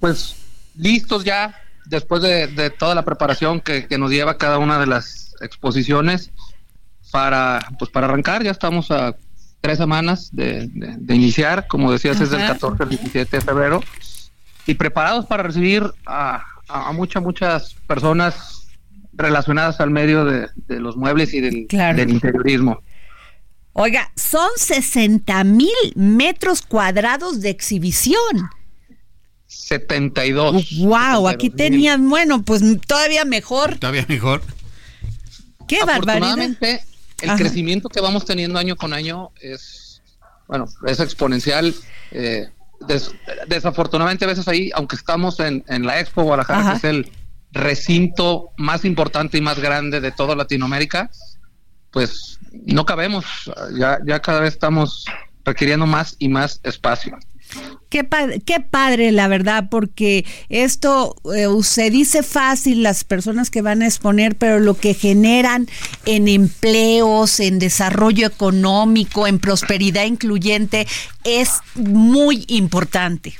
[0.00, 0.36] Pues
[0.76, 1.54] listos ya,
[1.86, 6.30] después de, de toda la preparación que, que nos lleva cada una de las exposiciones
[7.10, 9.16] para pues para arrancar, ya estamos a
[9.60, 12.52] tres semanas de, de- de iniciar, como decías, es del Ajá.
[12.54, 13.82] 14 al 17 de febrero,
[14.66, 18.66] y preparados para recibir a, a, a muchas, muchas personas
[19.14, 21.96] relacionadas al medio de, de los muebles y del, Claro.
[21.96, 22.82] del interiorismo.
[23.72, 28.50] Oiga, son 60 mil metros cuadrados de exhibición.
[29.48, 30.52] 72.
[30.78, 31.56] Wow, aquí 72,000.
[31.56, 33.78] tenían, bueno, pues todavía mejor.
[33.78, 34.42] Todavía mejor.
[35.66, 36.38] Qué barbaridad.
[37.20, 37.36] El Ajá.
[37.38, 40.02] crecimiento que vamos teniendo año con año es,
[40.46, 41.74] bueno, es exponencial.
[42.12, 42.48] eh,
[42.86, 43.10] des-
[43.48, 46.70] desafortunadamente a veces ahí, aunque estamos en, en la Expo Guadalajara, Ajá.
[46.72, 47.12] que es el
[47.50, 51.10] recinto más importante y más grande de toda Latinoamérica,
[51.90, 53.24] pues no cabemos.
[53.76, 55.04] Ya, ya cada vez estamos
[55.44, 57.18] requiriendo más y más espacio.
[57.88, 58.06] Qué,
[58.44, 63.86] qué padre, la verdad, porque esto eh, se dice fácil las personas que van a
[63.86, 65.68] exponer, pero lo que generan
[66.04, 70.86] en empleos, en desarrollo económico, en prosperidad incluyente,
[71.24, 73.34] es muy importante.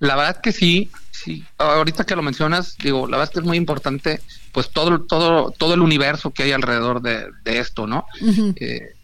[0.00, 1.44] La verdad que sí, sí.
[1.58, 5.74] Ahorita que lo mencionas, digo, la verdad que es muy importante, pues todo, todo, todo
[5.74, 8.04] el universo que hay alrededor de, esto, ¿no?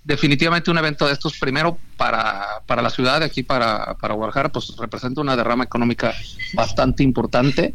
[0.08, 4.48] Definitivamente un evento de estos, primero para, para la ciudad, de aquí para, para Guadalajara,
[4.48, 6.14] pues representa una derrama económica
[6.54, 7.74] bastante importante.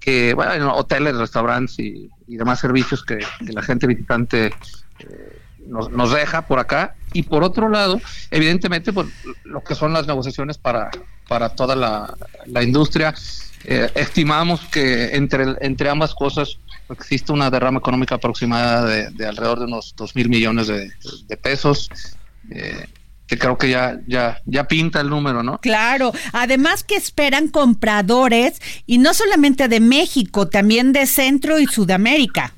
[0.00, 4.46] Que, bueno, hoteles, restaurantes y, demás servicios que, la gente visitante
[4.98, 6.96] eh, nos, nos, deja por acá.
[7.12, 8.00] Y por otro lado,
[8.32, 9.06] evidentemente, pues
[9.44, 10.90] lo que son las negociaciones para,
[11.28, 12.12] para toda la,
[12.46, 13.14] la industria.
[13.64, 16.58] Eh, estimamos que entre, entre ambas cosas
[16.90, 21.88] existe una derrama económica aproximada de, alrededor de unos 2 mil millones de, pesos.
[22.50, 22.86] Eh,
[23.26, 25.58] que creo que ya, ya, ya pinta el número, ¿no?
[25.58, 32.54] Claro, además que esperan compradores y no solamente de México, también de Centro y Sudamérica.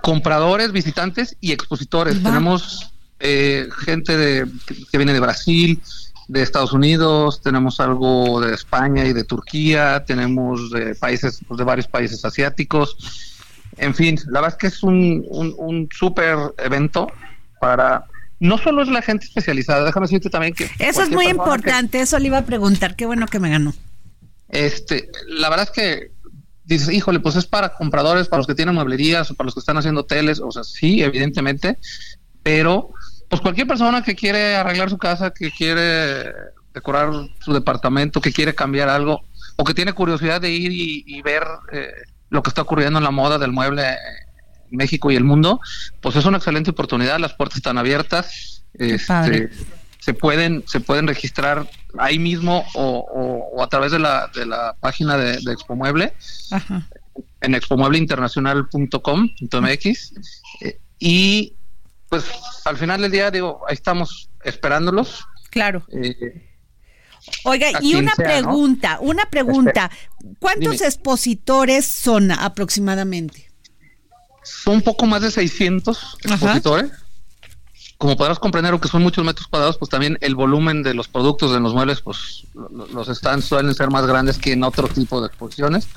[0.00, 2.22] Compradores, visitantes y expositores.
[2.22, 4.46] Tenemos eh, gente de,
[4.90, 5.82] que viene de Brasil,
[6.28, 11.64] de Estados Unidos, tenemos algo de España y de Turquía, tenemos de países, pues, de
[11.64, 13.33] varios países asiáticos
[13.76, 17.06] en fin, la verdad es que es un, un, súper evento
[17.60, 18.04] para
[18.40, 20.68] no solo es la gente especializada, déjame decirte también que...
[20.78, 23.72] Eso es muy importante, eso le iba a preguntar, qué bueno que me ganó.
[24.48, 26.10] Este, la verdad es que
[26.64, 29.60] dices, híjole, pues es para compradores, para los que tienen mueblerías, o para los que
[29.60, 31.78] están haciendo hoteles, o sea, sí, evidentemente,
[32.42, 32.90] pero
[33.28, 36.32] pues cualquier persona que quiere arreglar su casa, que quiere
[36.72, 37.10] decorar
[37.40, 39.22] su departamento, que quiere cambiar algo,
[39.56, 41.92] o que tiene curiosidad de ir y, ver eh,
[42.30, 45.60] lo que está ocurriendo en la moda del mueble en México y el mundo,
[46.00, 49.50] pues es una excelente oportunidad, las puertas están abiertas, este,
[49.98, 55.16] se pueden, se pueden registrar ahí mismo o, a través de la, de la página
[55.16, 56.12] de, de Expo Mueble,
[57.40, 60.12] en expomuebleinternacional.com.mx
[60.60, 61.54] eh, y
[62.08, 62.24] pues
[62.64, 65.26] al final del día digo, ahí estamos esperándolos.
[65.50, 65.84] Claro.
[65.92, 66.53] Eh,
[67.44, 69.90] Oiga, y una pregunta, una pregunta.
[70.38, 73.50] ¿Cuántos expositores son aproximadamente?
[74.42, 76.90] Son un poco más de 600 expositores.
[77.96, 81.52] Como podrás comprender, aunque son muchos metros cuadrados, pues también el volumen de los productos
[81.52, 85.28] de los muebles, pues los stands suelen ser más grandes que en otro tipo de
[85.28, 85.88] exposiciones.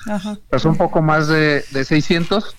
[0.49, 2.55] Pero son un poco más de, de 600.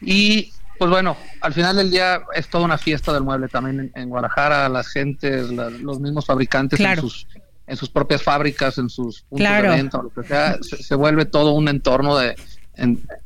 [0.00, 4.08] Y pues bueno, al final del día es toda una fiesta del mueble también en,
[4.08, 7.26] Guadalajara, las gentes, los mismos fabricantes en sus
[7.68, 11.52] en sus propias fábricas, en sus puntos de venta, lo que sea, se, vuelve todo
[11.52, 12.34] un entorno de...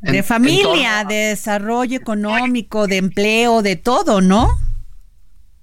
[0.00, 4.58] de familia, de desarrollo económico, de empleo, de todo, ¿no?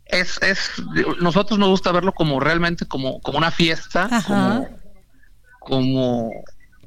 [0.06, 0.72] Es, es,
[1.20, 4.68] nosotros nos gusta verlo como realmente como, como una fiesta, como,
[5.60, 6.32] como,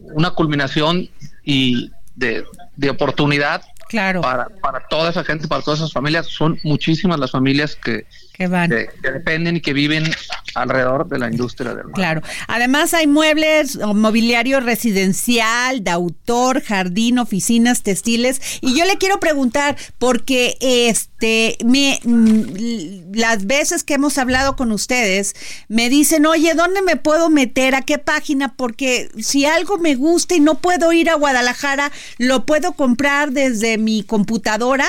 [0.00, 1.08] una culminación
[1.44, 2.44] y de,
[2.76, 4.22] de oportunidad claro.
[4.22, 6.26] para, para toda esa gente, para todas esas familias.
[6.26, 8.70] Son muchísimas las familias que, que van.
[8.70, 10.10] Que, dependen y que viven
[10.54, 12.22] alrededor de la industria del Claro.
[12.48, 18.40] Además hay muebles, mobiliario residencial, de autor, jardín, oficinas, textiles.
[18.60, 24.72] Y yo le quiero preguntar, porque este, me, mm, las veces que hemos hablado con
[24.72, 25.34] ustedes,
[25.68, 27.74] me dicen, oye, ¿dónde me puedo meter?
[27.74, 28.54] ¿A qué página?
[28.54, 33.78] Porque si algo me gusta y no puedo ir a Guadalajara, ¿lo puedo comprar desde
[33.78, 34.86] mi computadora?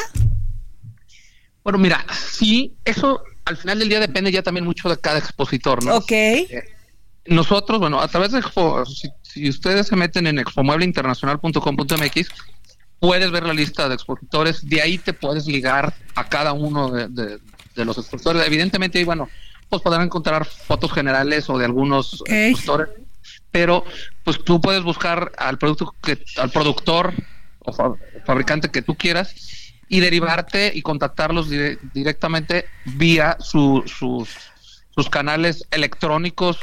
[1.64, 5.84] Bueno, mira, sí, eso al final del día depende ya también mucho de cada expositor,
[5.84, 5.98] ¿no?
[5.98, 6.12] Ok.
[6.12, 6.64] Eh,
[7.26, 12.28] nosotros, bueno, a través de Expo, si, ustedes se meten en expomuebleinternacional.com.mx,
[13.00, 17.40] puedes ver la lista de expositores, de ahí te puedes ligar a cada uno de,
[17.76, 18.46] los expositores.
[18.46, 19.30] Evidentemente, bueno,
[19.70, 22.90] pues podrán encontrar fotos generales o de algunos expositores,
[23.52, 23.86] pero
[24.24, 27.14] pues tú puedes buscar al producto que, al productor
[27.60, 29.34] o fabricante que tú quieras
[29.94, 31.52] y derivarte y contactarlos
[31.94, 36.58] directamente vía sus, sus canales electrónicos,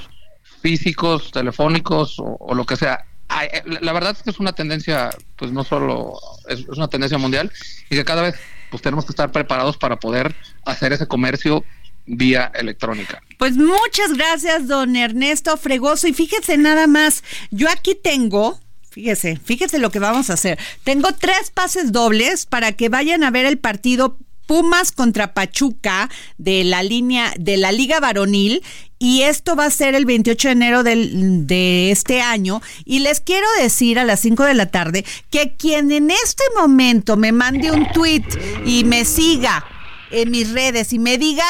[0.61, 3.05] físicos, telefónicos o, lo que sea.
[3.41, 7.53] Eh, la verdad es que es una tendencia, pues no solo es, una tendencia mundial
[7.89, 8.35] y que cada vez
[8.69, 11.65] pues tenemos que estar preparados para poder hacer ese comercio
[12.07, 13.23] vía electrónica.
[13.39, 16.09] Pues muchas gracias, don Ernesto Fregoso.
[16.09, 17.23] Y fíjese nada más,
[17.53, 18.59] yo aquí tengo
[18.91, 20.59] Fíjese, fíjese lo que vamos a hacer.
[20.83, 26.65] Tengo tres pases dobles para que vayan a ver el partido Pumas contra Pachuca de
[26.65, 28.65] la línea de la Liga Varonil
[28.99, 33.21] y esto va a ser el 28 de enero del, de este año y les
[33.21, 37.71] quiero decir a las 5 de la tarde que quien en este momento me mande
[37.71, 38.25] un tweet
[38.67, 39.65] y me siga
[40.11, 41.45] en mis redes y me diga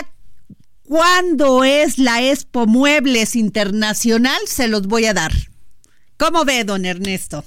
[0.84, 5.32] cuándo es la Expo Muebles Internacional, se los voy a dar.
[6.20, 7.42] ¿Cómo ve, don Ernesto?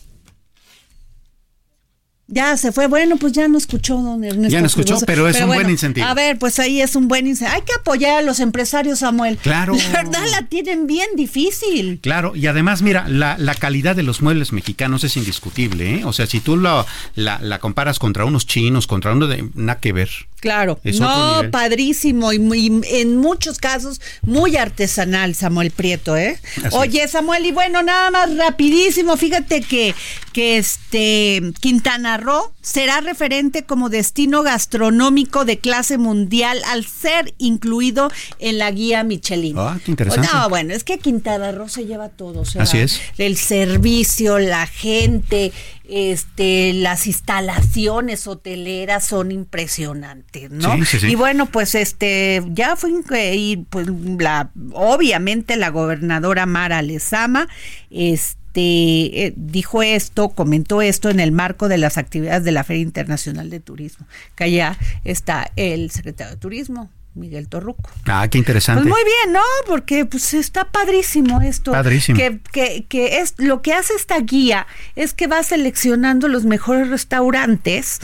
[2.26, 2.88] Ya se fue.
[2.88, 4.50] Bueno, pues ya no escuchó, don Ernesto.
[4.52, 6.08] Ya no escuchó, pero es un buen incentivo.
[6.08, 7.56] A ver, pues ahí es un buen incentivo.
[7.56, 9.38] Hay que apoyar a los empresarios, Samuel.
[9.38, 9.76] Claro.
[9.94, 12.00] La verdad la tienen bien difícil.
[12.02, 16.06] Claro, y además, mira, la, la calidad de los muebles mexicanos es indiscutible, ¿eh?
[16.06, 19.48] O sea, si tú la, la, la comparas contra unos chinos, contra uno de...
[19.54, 20.10] Nada que ver.
[20.44, 26.38] Claro, Es no, padrísimo y, muy- en muchos casos muy artesanal, Samuel Prieto, ¿eh?
[26.66, 29.96] Así Oye, Samuel, y bueno, nada más rapidísimo, fíjate que,
[30.34, 38.12] que este Quintana Roo será referente como destino gastronómico de clase mundial al ser incluido
[38.40, 39.56] en la guía Michelin.
[39.58, 40.28] Ah, qué interesante.
[40.34, 43.00] No, bueno, es que Quintana Roo se lleva todo, o sea, Así es.
[43.18, 45.54] el servicio, la gente,
[45.96, 50.76] este, las instalaciones hoteleras son impresionantes, ¿no?
[50.78, 51.08] Sí, sí, sí.
[51.12, 52.90] Y bueno, pues este, ya fue
[53.36, 53.86] y pues
[54.18, 57.48] la, obviamente la gobernadora Mara Lezama,
[57.92, 58.24] este
[58.56, 63.52] eh, dijo esto, comentó esto en el marco de las actividades de la Feria Internacional
[63.52, 67.92] de Turismo, que allá está el secretario de Turismo, Miguel Torruco.
[68.06, 68.82] Ah, qué interesante.
[68.82, 69.42] Pues muy bien, ¿no?
[69.68, 71.72] Porque pues está padrísimo esto.
[71.72, 72.18] Padrísimo.
[72.18, 76.90] Que, que, que es lo que hace esta guía es que va seleccionando los mejores
[76.90, 78.00] restaurantes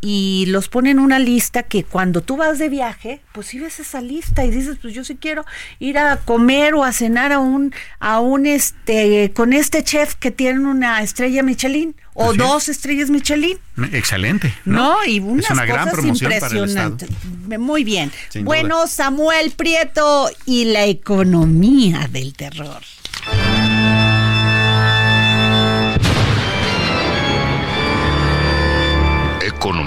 [0.00, 3.80] y los pone en una lista que cuando tú vas de viaje, pues si ves
[3.80, 5.44] esa lista y dices, pues yo sí quiero
[5.78, 10.30] ir a comer o a cenar a un, a un este, con este chef que
[10.30, 12.38] tiene una estrella Michelin o Así es.
[12.38, 13.58] dos estrellas Michelin.
[13.92, 14.52] Excelente.
[14.64, 15.04] ¿no?
[15.06, 16.90] Y unas es una gran cosas promoción para el Estado.
[16.90, 17.58] impresionantes.
[17.58, 18.12] Muy bien.
[18.28, 22.82] Sin bueno, Samuel Prieto y la economía del terror.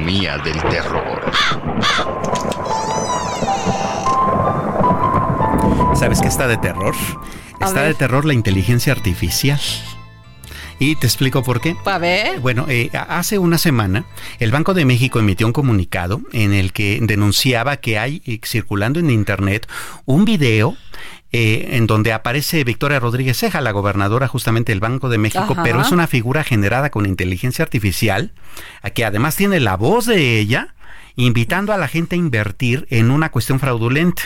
[0.01, 1.31] Economía del terror.
[5.95, 6.95] ¿Sabes qué está de terror?
[7.59, 7.89] A Está ver.
[7.89, 9.59] de terror la inteligencia artificial.
[10.79, 11.75] Y te explico por qué.
[11.85, 12.39] A ver.
[12.39, 14.05] Bueno, eh, hace una semana
[14.39, 18.99] el Banco de México emitió un comunicado en el que denunciaba que hay eh, circulando
[18.99, 19.67] en Internet
[20.05, 20.75] un video
[21.31, 25.63] eh, en donde aparece Victoria Rodríguez Ceja, la gobernadora justamente del Banco de México, Ajá.
[25.63, 28.33] pero es una figura generada con inteligencia artificial,
[28.93, 30.73] que además tiene la voz de ella,
[31.15, 34.23] invitando a la gente a invertir en una cuestión fraudulenta.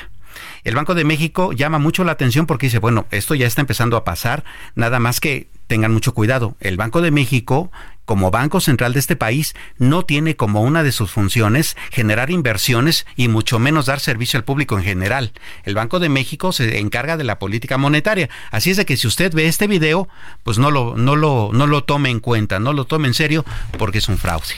[0.64, 3.98] El Banco de México llama mucho la atención porque dice, bueno, esto ya está empezando
[3.98, 4.44] a pasar,
[4.76, 6.56] nada más que tengan mucho cuidado.
[6.60, 7.72] El Banco de México,
[8.06, 13.06] como Banco Central de este país, no tiene como una de sus funciones generar inversiones
[13.16, 15.34] y mucho menos dar servicio al público en general.
[15.64, 18.30] El Banco de México se encarga de la política monetaria.
[18.52, 20.08] Así es de que si usted ve este video,
[20.44, 23.46] pues no lo, no lo, no lo tome en cuenta, no lo tome en serio
[23.78, 24.56] porque es un fraude.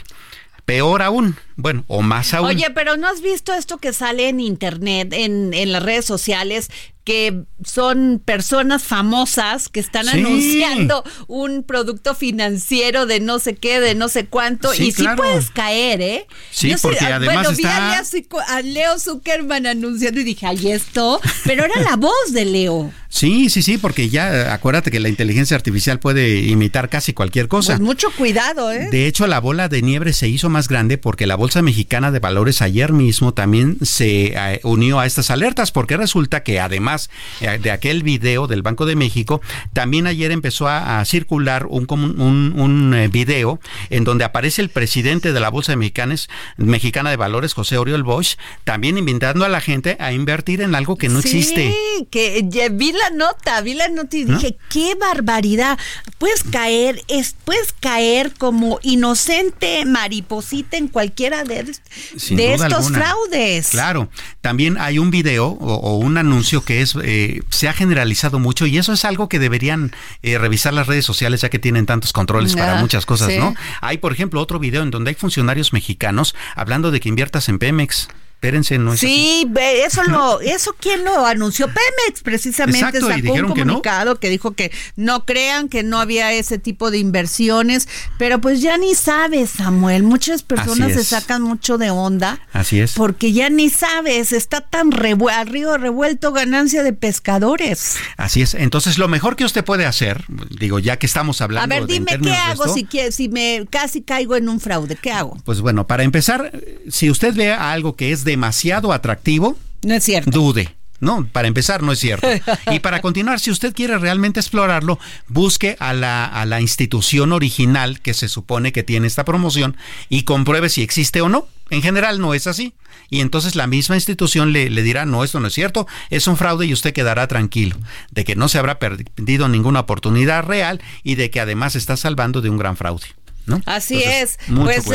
[0.66, 2.47] Peor aún, bueno, o más aún.
[2.47, 6.70] Oye, pero ¿no has visto esto que sale en internet, en, en las redes sociales,
[7.03, 10.20] que son personas famosas que están Sí.
[10.20, 15.03] anunciando un producto financiero de no sé qué, de no sé cuánto, Sí, y sí
[15.03, 15.18] claro.
[15.24, 16.28] puedes caer, ¿eh?
[16.51, 20.20] Sí, Yo porque ah, además bueno, vi está- a Leo, Zuc- a Leo Zuckerman anunciando
[20.20, 22.91] y dije, ay, esto, pero era la voz de Leo.
[23.10, 27.74] Sí, sí, sí, porque ya acuérdate que la inteligencia artificial puede imitar casi cualquier cosa.
[27.78, 28.89] Pues mucho cuidado, ¿eh?
[28.91, 32.20] De hecho, la bola de nieve se hizo más grande porque la Bolsa Mexicana de
[32.20, 37.58] Valores ayer mismo también se eh, unió a estas alertas, porque resulta que además eh,
[37.58, 39.39] de aquel video del Banco de México,
[39.72, 44.68] también ayer empezó a, a circular un, un, un, eh, video en donde aparece el
[44.68, 46.28] presidente de la Bolsa de Mexicanes-
[46.58, 48.36] Mexicana de Valores, José Oriol Bosch,
[48.66, 51.72] también invitando a la gente a invertir en algo que no existe.
[51.72, 54.38] Sí, que ya vi la nota, vi la nota y ¿No?
[54.38, 55.80] dije, qué barbaridad.
[56.18, 61.73] Puedes caer, es, puedes caer como inocente mariposita en cualquiera de,
[62.17, 62.99] Sin de duda estos alguna.
[62.99, 63.69] fraudes.
[63.69, 64.09] Claro,
[64.41, 68.65] también hay un video o, o un anuncio que es eh, se ha generalizado mucho
[68.65, 69.91] y eso es algo que deberían
[70.23, 73.39] eh, revisar las redes sociales ya que tienen tantos controles para Ah, muchas cosas, sí.
[73.39, 73.55] ¿no?
[73.81, 77.59] Hay, por ejemplo, otro video en donde hay funcionarios mexicanos hablando de que inviertas en
[77.59, 78.07] Pemex.
[78.38, 79.07] Espérense, no es así.
[79.07, 83.61] Sí, ve, eso lo, eso quién lo anunció Pemex precisamente Exacto, sacó dijeron un que
[83.65, 83.73] no.
[83.73, 87.88] comunicado que dijo que no crean que no había ese tipo de inversiones,
[88.19, 92.79] pero pues ya ni sabes, Samuel, muchas personas Así se sacan mucho de onda Así
[92.79, 92.93] es.
[92.93, 97.95] porque ya ni sabes, está tan revu- al río revuelto ganancia de pescadores.
[98.17, 98.53] Así es.
[98.53, 100.23] Entonces, lo mejor que usted puede hacer,
[100.59, 103.65] digo, ya que estamos hablando A ver, de- dime qué hago esto, si si me
[103.69, 105.38] casi caigo en un fraude, ¿qué hago?
[105.43, 106.51] Pues bueno, para empezar,
[106.89, 110.30] si usted ve algo que es demasiado atractivo, no es cierto.
[110.30, 110.75] Dude.
[110.99, 112.28] No, para empezar no es cierto.
[112.71, 118.01] Y para continuar, si usted quiere realmente explorarlo, busque a la, a la institución original
[118.01, 119.78] que se supone que tiene esta promoción
[120.09, 121.47] y compruebe si existe o no.
[121.69, 122.73] En general no es así.
[123.09, 126.36] Y entonces la misma institución le, le, dirá, no, esto no es cierto, es un
[126.36, 127.78] fraude y usted quedará tranquilo
[128.11, 132.41] de que no se habrá perdido ninguna oportunidad real y de que además está salvando
[132.41, 133.07] de un gran fraude.
[133.47, 133.61] ¿no?
[133.65, 134.38] Así es.
[134.53, 134.86] Pues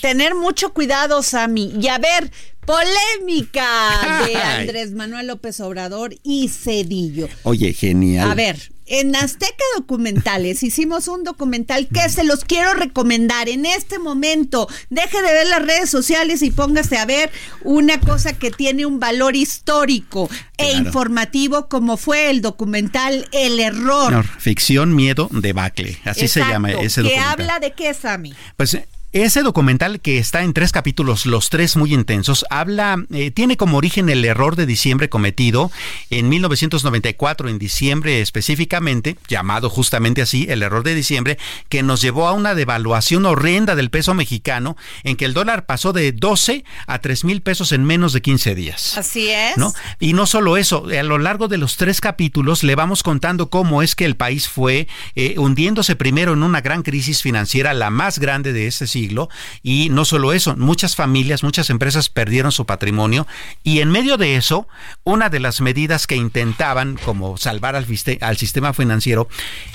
[0.00, 1.74] tener mucho cuidado, Sammy.
[1.80, 2.32] Y a ver,
[2.68, 7.26] polémica de Andrés Manuel López Obrador y Cedillo.
[7.42, 8.30] Oye, genial.
[8.30, 13.98] A ver, en Azteca Documentales hicimos un documental que se los quiero recomendar en este
[13.98, 14.68] momento.
[14.90, 17.30] Deje de ver las redes sociales y póngase a ver
[17.64, 24.26] una cosa que tiene un valor histórico e informativo como fue el documental El Error.
[24.38, 25.98] ficción, miedo, debacle.
[26.04, 27.36] Así se llama ese documental.
[27.36, 28.34] ¿Que habla de qué, Sammy?
[28.56, 28.76] Pues
[29.12, 33.78] ese documental que está en tres capítulos, los tres muy intensos, habla, eh, tiene como
[33.78, 35.70] origen el error de diciembre cometido
[36.10, 41.38] en 1994, en diciembre específicamente, llamado justamente así, el error de diciembre,
[41.70, 45.94] que nos llevó a una devaluación horrenda del peso mexicano, en que el dólar pasó
[45.94, 48.98] de 12 a 3 mil pesos en menos de 15 días.
[48.98, 49.56] Así es.
[49.56, 49.72] ¿no?
[50.00, 53.82] Y no solo eso, a lo largo de los tres capítulos le vamos contando cómo
[53.82, 58.18] es que el país fue eh, hundiéndose primero en una gran crisis financiera, la más
[58.18, 59.28] grande de ese siglo siglo.
[59.62, 63.26] Y no solo eso, muchas familias, muchas empresas perdieron su patrimonio.
[63.62, 64.66] Y en medio de eso,
[65.04, 67.86] una de las medidas que intentaban como salvar al,
[68.20, 69.28] al sistema financiero,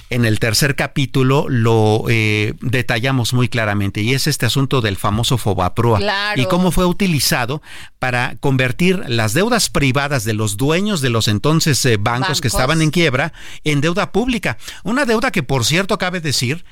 [0.09, 4.01] en el tercer capítulo lo eh, detallamos muy claramente.
[4.01, 5.99] Y es este asunto del famoso Fobaproa.
[6.35, 7.61] Y cómo fue utilizado
[7.99, 12.81] para convertir las deudas privadas de los dueños de los entonces eh, bancos que estaban
[12.81, 14.57] en quiebra en deuda pública.
[14.83, 16.65] Una deuda que, por cierto, cabe decir,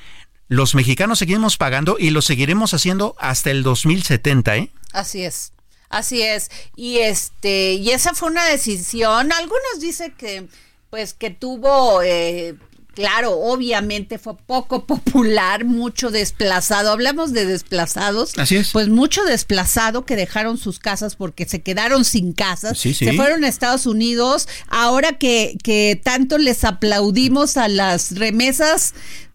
[0.52, 4.70] los mexicanos seguimos pagando y lo seguiremos haciendo hasta el 2070, ¿eh?
[4.92, 5.52] Así es.
[5.88, 6.50] Así es.
[6.76, 9.32] Y este, y esa fue una decisión.
[9.32, 10.46] Algunos dicen que,
[10.90, 12.54] pues, que tuvo, eh,
[12.94, 16.92] claro, obviamente fue poco popular, mucho desplazado.
[16.92, 18.36] Hablamos de desplazados.
[18.36, 18.72] Así es.
[18.72, 22.78] Pues mucho desplazado que dejaron sus casas porque se quedaron sin casas.
[22.78, 23.06] Sí, sí.
[23.06, 24.48] Se fueron a Estados Unidos.
[24.68, 28.92] Ahora que, que tanto les aplaudimos a las remesas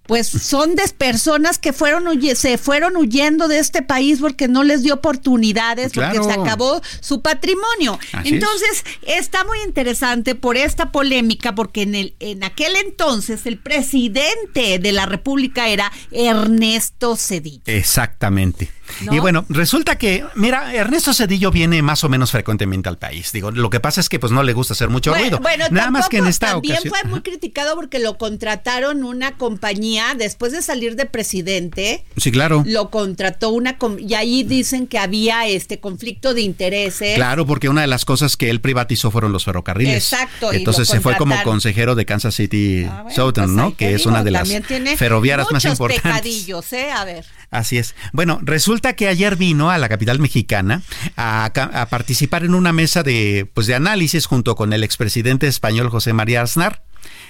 [0.07, 4.83] pues son de personas que fueron se fueron huyendo de este país porque no les
[4.83, 7.99] dio oportunidades, porque se acabó su patrimonio.
[8.23, 14.79] entonces, está muy interesante por esta polémica, porque en el, en aquel entonces el presidente
[14.79, 17.63] de la República era Ernesto Cedillo.
[17.65, 18.71] Exactamente.
[19.11, 23.31] Y bueno, resulta que, mira, Ernesto Cedillo viene más o menos frecuentemente al país.
[23.31, 25.39] Digo, lo que pasa es que pues no le gusta hacer mucho ruido.
[25.39, 26.93] Bueno, Nada más que en esta también ocasión.
[27.01, 32.03] fue muy criticado porque lo contrataron una compañía después de salir de presidente.
[32.17, 32.63] Sí, claro.
[32.65, 37.15] Lo contrató una y ahí dicen que había este conflicto de intereses.
[37.15, 39.95] Claro, porque una de las cosas que él privatizó fueron los ferrocarriles.
[40.11, 40.51] Exacto.
[40.53, 43.75] Entonces se fue como consejero de Kansas City Ah, bueno, Southern, pues ¿no?
[43.75, 44.49] Que es una de las
[44.97, 46.01] ferroviarias más importantes.
[46.01, 46.91] pecadillos, ¿eh?
[46.91, 47.25] A ver.
[47.49, 47.95] Así es.
[48.11, 50.81] Bueno, resulta que ayer vino a la capital mexicana
[51.15, 56.13] a, participar en una mesa de, pues, de análisis junto con el expresidente español José
[56.13, 56.83] María Aznar.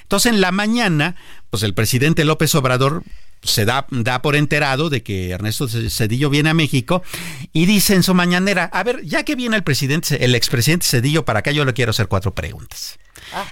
[0.04, 1.16] Entonces, en la mañana,
[1.50, 3.04] pues el presidente López Obrador
[3.44, 7.04] se da, da por enterado de que Ernesto Cedillo viene a México
[7.54, 11.26] y dice en su mañanera, a ver, ya que viene el presidente, el expresidente Cedillo
[11.26, 12.98] para acá, yo le quiero hacer cuatro preguntas.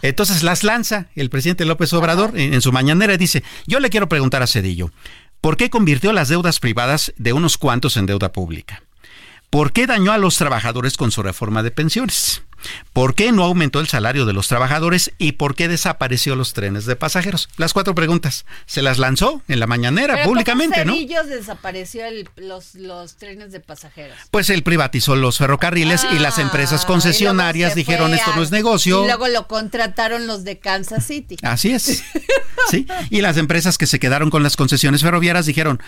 [0.02, 3.90] Entonces las lanza el presidente López Obrador en, en su mañanera y dice, yo le
[3.90, 4.92] quiero preguntar a Cedillo,
[5.46, 8.82] ¿por qué convirtió las deudas privadas de unos cuantos en deuda pública?
[9.52, 12.42] ¿Por qué dañó a los trabajadores con su reforma de pensiones?
[12.94, 16.86] ¿Por qué no aumentó el salario de los trabajadores y por qué desapareció los trenes
[16.86, 17.50] de pasajeros?
[17.58, 18.46] Las cuatro preguntas.
[18.66, 20.98] Se las lanzó en la mañanera Pero públicamente, ¿cómo ¿no?
[20.98, 24.18] Cedillo desapareció el- los, los trenes de pasajeros.
[24.32, 29.04] Pues él privatizó los ferrocarriles y las empresas concesionarias se dijeron esto no es negocio.
[29.04, 31.38] Y luego lo contrataron los de Kansas City.
[31.42, 32.04] Así es.
[32.72, 32.88] Sí.
[33.12, 35.84] Y las empresas que se quedaron con las concesiones ferroviarias dijeron,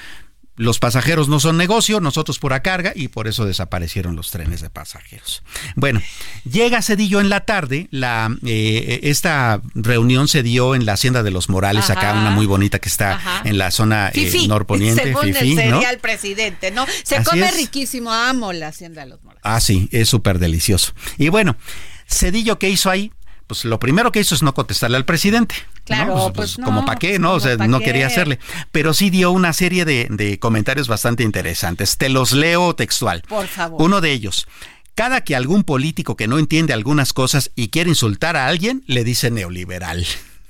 [0.58, 4.70] los pasajeros no son negocio, nosotros pura carga, y por eso desaparecieron los trenes de
[4.70, 5.44] pasajeros.
[5.76, 6.02] Bueno,
[6.50, 11.32] llega Cedillo en la tarde, la, eh, esta reunión se dio en la Hacienda de
[11.32, 12.20] los Morales, acá Ajá.
[12.20, 13.42] una muy bonita que está Ajá.
[13.46, 15.82] en la zona eh, norponiente, según Fifi, sería ¿no?
[15.82, 16.86] el presidente, ¿no?
[17.04, 17.56] Se Así come es.
[17.56, 19.40] riquísimo, amo la hacienda de los moros.
[19.44, 20.94] Ah, sí, es súper delicioso.
[21.20, 21.56] Y bueno,
[22.10, 23.12] Cedillo, ¿qué hizo ahí?
[23.48, 25.56] Pues lo primero que hizo es no contestarle al presidente.
[25.56, 25.82] ¿no?
[25.86, 27.30] Claro, pues como no, para qué, pues ¿no?
[27.30, 27.86] O como sea, no qué.
[27.86, 28.40] quería hacerle.
[28.72, 31.98] Pero sí dio una serie de, de comentarios bastante interesantes.
[31.98, 33.24] Te los leo textual.
[33.28, 33.82] Por favor.
[33.82, 34.48] Uno de ellos.
[34.96, 39.04] Cada que algún político que no entiende algunas cosas y quiere insultar a alguien, le
[39.04, 40.06] dice neoliberal.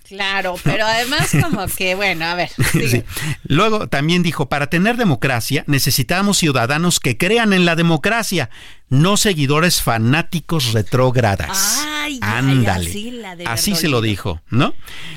[0.08, 2.50] Claro, pero además como que, bueno, a ver.
[2.72, 3.04] Sí.
[3.44, 8.50] Luego también dijo, para tener democracia necesitamos ciudadanos que crean en la democracia,
[8.90, 11.84] no seguidores fanáticos retrógradas.
[11.86, 13.36] Ay, Ándale.
[13.46, 14.74] así se lo dijo, ¿no?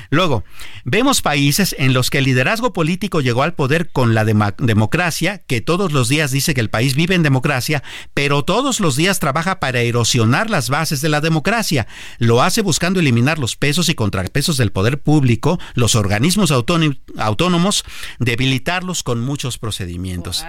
[0.09, 0.43] Luego,
[0.83, 5.61] vemos países en los que el liderazgo político llegó al poder con la democracia, que
[5.61, 7.81] todos los días dice que el país vive en democracia,
[8.13, 11.87] pero todos los días trabaja para erosionar las bases de la democracia.
[12.17, 17.85] Lo hace buscando eliminar los pesos y contrapesos del poder público, los organismos autónomos,
[18.19, 20.45] debilitarlos con muchos procedimientos.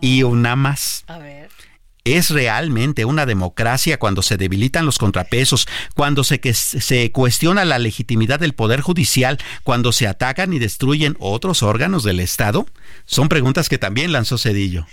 [0.00, 1.04] Y una más.
[1.06, 1.51] A ver.
[2.04, 7.78] ¿Es realmente una democracia cuando se debilitan los contrapesos, cuando se, que, se cuestiona la
[7.78, 12.66] legitimidad del Poder Judicial, cuando se atacan y destruyen otros órganos del Estado?
[13.06, 14.84] Son preguntas que también lanzó Cedillo.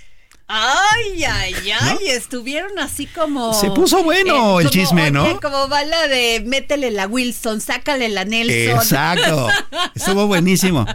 [0.51, 3.53] Ay, ay, ay, estuvieron así como...
[3.53, 5.25] Se puso bueno el como, chisme, ¿no?
[5.25, 8.77] oye, como bala de métele la Wilson, sácale la Nelson.
[8.77, 9.47] Exacto.
[9.93, 10.87] Estuvo buenísimo.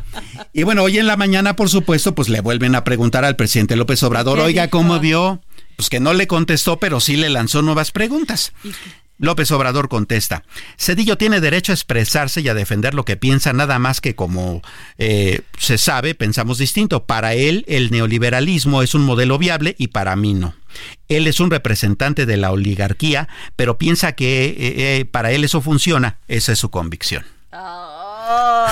[0.53, 3.77] Y bueno, hoy en la mañana, por supuesto, pues le vuelven a preguntar al presidente
[3.77, 4.71] López Obrador, ¿Qué oiga, dijo?
[4.73, 5.41] ¿cómo vio?
[5.77, 8.53] Pues que no le contestó, pero sí le lanzó nuevas preguntas.
[9.19, 10.43] López Obrador contesta,
[10.77, 14.61] Cedillo tiene derecho a expresarse y a defender lo que piensa, nada más que como
[14.99, 17.05] eh, se sabe, pensamos distinto.
[17.05, 20.57] Para él, el neoliberalismo es un modelo viable y para mí no.
[21.09, 25.61] Él es un representante de la oligarquía, pero piensa que eh, eh, para él eso
[25.61, 26.19] funciona.
[26.27, 27.25] Esa es su convicción.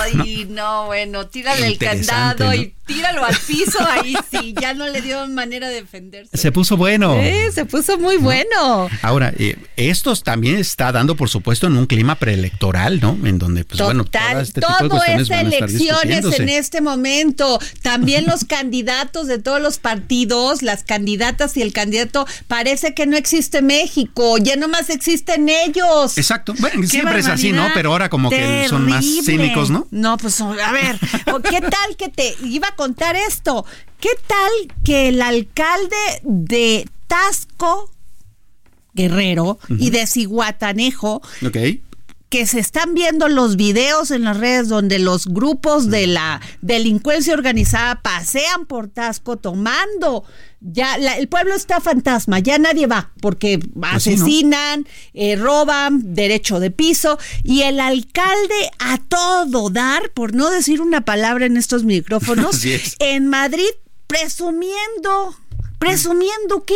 [0.23, 2.53] Ay, no, bueno, tírale el candado ¿no?
[2.53, 6.37] y tíralo al piso, ahí sí, ya no le dio manera de defenderse.
[6.37, 7.17] Se puso bueno.
[7.53, 8.89] Se puso muy bueno.
[9.01, 13.17] Ahora, eh, esto también está dando, por supuesto, en un clima preelectoral, ¿no?
[13.23, 17.59] En donde, pues bueno, Total, todo este todo es elecciones en este momento.
[17.81, 23.17] También los candidatos de todos los partidos, las candidatas y el candidato, parece que no
[23.17, 26.17] existe México, ya nomás existen ellos.
[26.17, 26.53] Exacto.
[26.59, 27.67] Bueno, siempre es así, ¿no?
[27.73, 29.87] Pero ahora como que son más cínicos, ¿no?
[29.93, 30.99] No, pues a ver,
[31.31, 33.63] ¿o ¿qué tal que te iba a contar esto?
[33.99, 34.51] ¿Qué tal
[34.83, 37.91] que el alcalde de Tasco
[38.95, 41.57] Guerrero y de Ciguatanejo Ok.
[42.33, 47.31] Que se están viendo los videos en las redes donde los grupos de la delincuencia
[47.35, 50.23] organizada pasean por Tasco tomando.
[50.59, 53.85] Ya la- el pueblo está fantasma, ya nadie va porque sí, ¿no?
[53.87, 60.81] asesinan, eh, roban, derecho de piso y el alcalde a todo dar, por no decir
[60.81, 62.95] una palabra en estos micrófonos, es.
[62.97, 63.69] en Madrid
[64.07, 65.35] presumiendo,
[65.77, 66.73] presumiendo qué?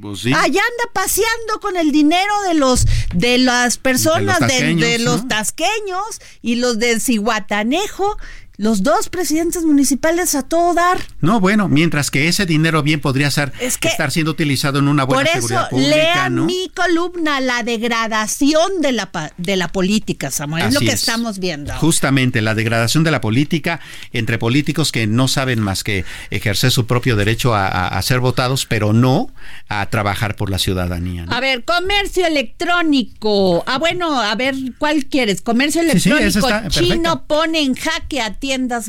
[0.00, 0.32] Pues sí.
[0.32, 4.98] Allá anda paseando con el dinero de los de las personas De los tasqueños, de
[5.00, 5.28] los ¿no?
[5.28, 8.16] tasqueños y los de Cihuatanejo,
[8.60, 10.98] los dos presidentes municipales a todo dar.
[11.22, 14.88] No, bueno, mientras que ese dinero bien podría ser, Es que- estar siendo utilizado en
[14.88, 16.44] una buena Por eso seguridad pública, lean ¿no?
[16.44, 20.94] mi columna La degradación de la de la política, Samuel, es lo que es.
[20.94, 21.72] estamos viendo.
[21.76, 23.80] Justamente la degradación de la política
[24.12, 28.20] entre políticos que no saben más que ejercer su propio derecho a, a- a ser
[28.20, 29.30] votados, pero no
[29.70, 31.24] a trabajar por la ciudadanía.
[31.24, 31.32] ¿no?
[31.32, 33.64] A ver, comercio electrónico.
[33.66, 35.42] Ah, bueno, a ver, ¿cuál quieres?
[35.42, 36.94] Comercio Sí, sí, electrónico está perfecta.
[36.94, 38.88] chino pone en jaque a tiendas.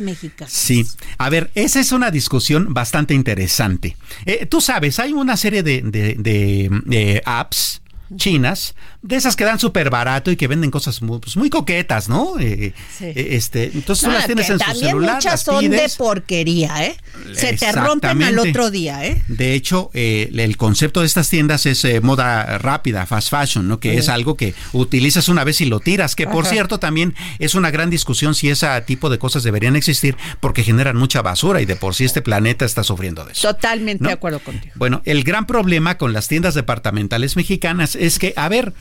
[0.52, 0.86] Sí,
[1.18, 3.96] a ver, esa es una discusión bastante interesante.
[4.26, 7.82] Eh, Tú sabes, hay una serie de, eh, apps
[8.16, 12.08] chinas, de esas que dan súper barato y que venden cosas muy, pues, muy coquetas,
[12.08, 12.40] ¿no?
[12.40, 13.06] Eh, Sí.
[13.06, 15.92] eh, este, entonces tú Ah, las tienes en su también celular, muchas las son de
[15.98, 16.96] porquería, ¿eh?
[17.34, 19.22] Se te rompen al otro día, ¿eh?
[19.28, 23.80] De hecho, eh, el concepto de estas tiendas es eh, moda rápida, fast fashion, ¿no?
[23.80, 23.98] Que Sí.
[23.98, 26.54] es algo que utilizas una vez y lo tiras, que por Ajá.
[26.54, 30.96] cierto también es una gran discusión si ese tipo de cosas deberían existir porque generan
[30.98, 33.48] mucha basura y de por sí este planeta está sufriendo de eso.
[33.54, 34.10] Totalmente ¿No?
[34.10, 34.74] de acuerdo contigo.
[34.76, 38.74] Bueno, el gran problema con las tiendas departamentales mexicanas es que, a ver,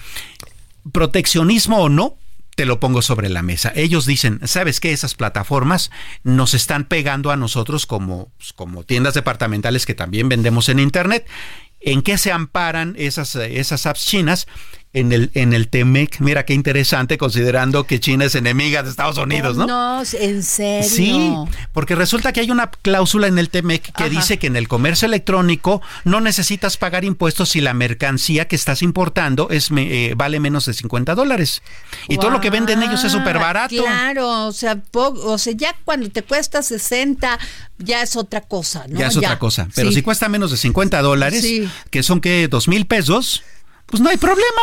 [0.92, 2.16] proteccionismo o no,
[2.56, 3.72] te lo pongo sobre la mesa.
[3.74, 4.92] Ellos dicen, ¿sabes qué?
[4.92, 5.90] Esas plataformas
[6.24, 11.26] nos están pegando a nosotros como, pues, como tiendas departamentales que también vendemos en Internet.
[11.80, 14.46] ¿En qué se amparan esas, esas apps chinas?
[14.92, 19.18] En el, en el TEMEC, mira qué interesante, considerando que China es enemiga de Estados
[19.18, 19.64] Unidos, ¿no?
[19.68, 20.88] No, en serio.
[20.88, 21.32] Sí,
[21.72, 24.08] porque resulta que hay una cláusula en el TEMEC que Ajá.
[24.08, 28.82] dice que en el comercio electrónico no necesitas pagar impuestos si la mercancía que estás
[28.82, 31.62] importando es eh, vale menos de 50 dólares.
[32.08, 33.76] Y todo lo que venden ellos es súper barato.
[33.84, 37.38] Claro, o sea, o sea, ya cuando te cuesta 60,
[37.78, 38.98] ya es otra cosa, ¿no?
[38.98, 39.68] Ya es otra cosa.
[39.72, 39.94] Pero Sí.
[39.94, 41.68] si cuesta menos de 50 dólares, Sí.
[41.90, 43.44] que son que dos mil pesos,
[43.90, 44.62] pues no hay problema.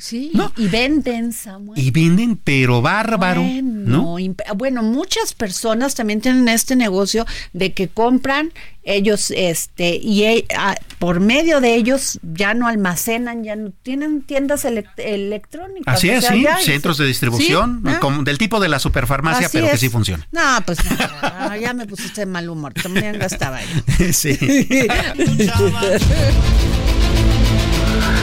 [0.00, 1.76] Sí, y venden, Samuel.
[1.82, 4.16] Y venden, pero bárbaro, ¿no?
[4.16, 8.52] No, bueno, muchas personas también tienen este negocio de que compran
[8.84, 14.22] ellos, este, y e- a- por medio de ellos ya no almacenan, ya no tienen
[14.22, 15.96] tiendas elec- electrónicas.
[15.96, 18.00] Así o es, sea, sí, ya- centros de distribución, Sí, ah.
[18.00, 20.28] como del tipo de la superfarmacia, Así pero que sí funciona.
[20.30, 24.12] No, pues no, ya me pusiste de mal humor, también gastaba yo.
[24.12, 24.38] sí.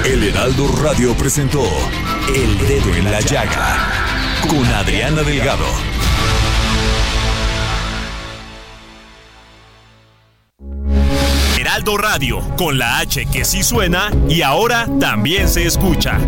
[0.05, 1.63] El Heraldo Radio presentó
[2.33, 3.77] El Dedo en la Llaga
[4.47, 5.65] con Adriana Delgado.
[11.57, 16.19] Heraldo Radio, con la H que sí suena y ahora también se escucha.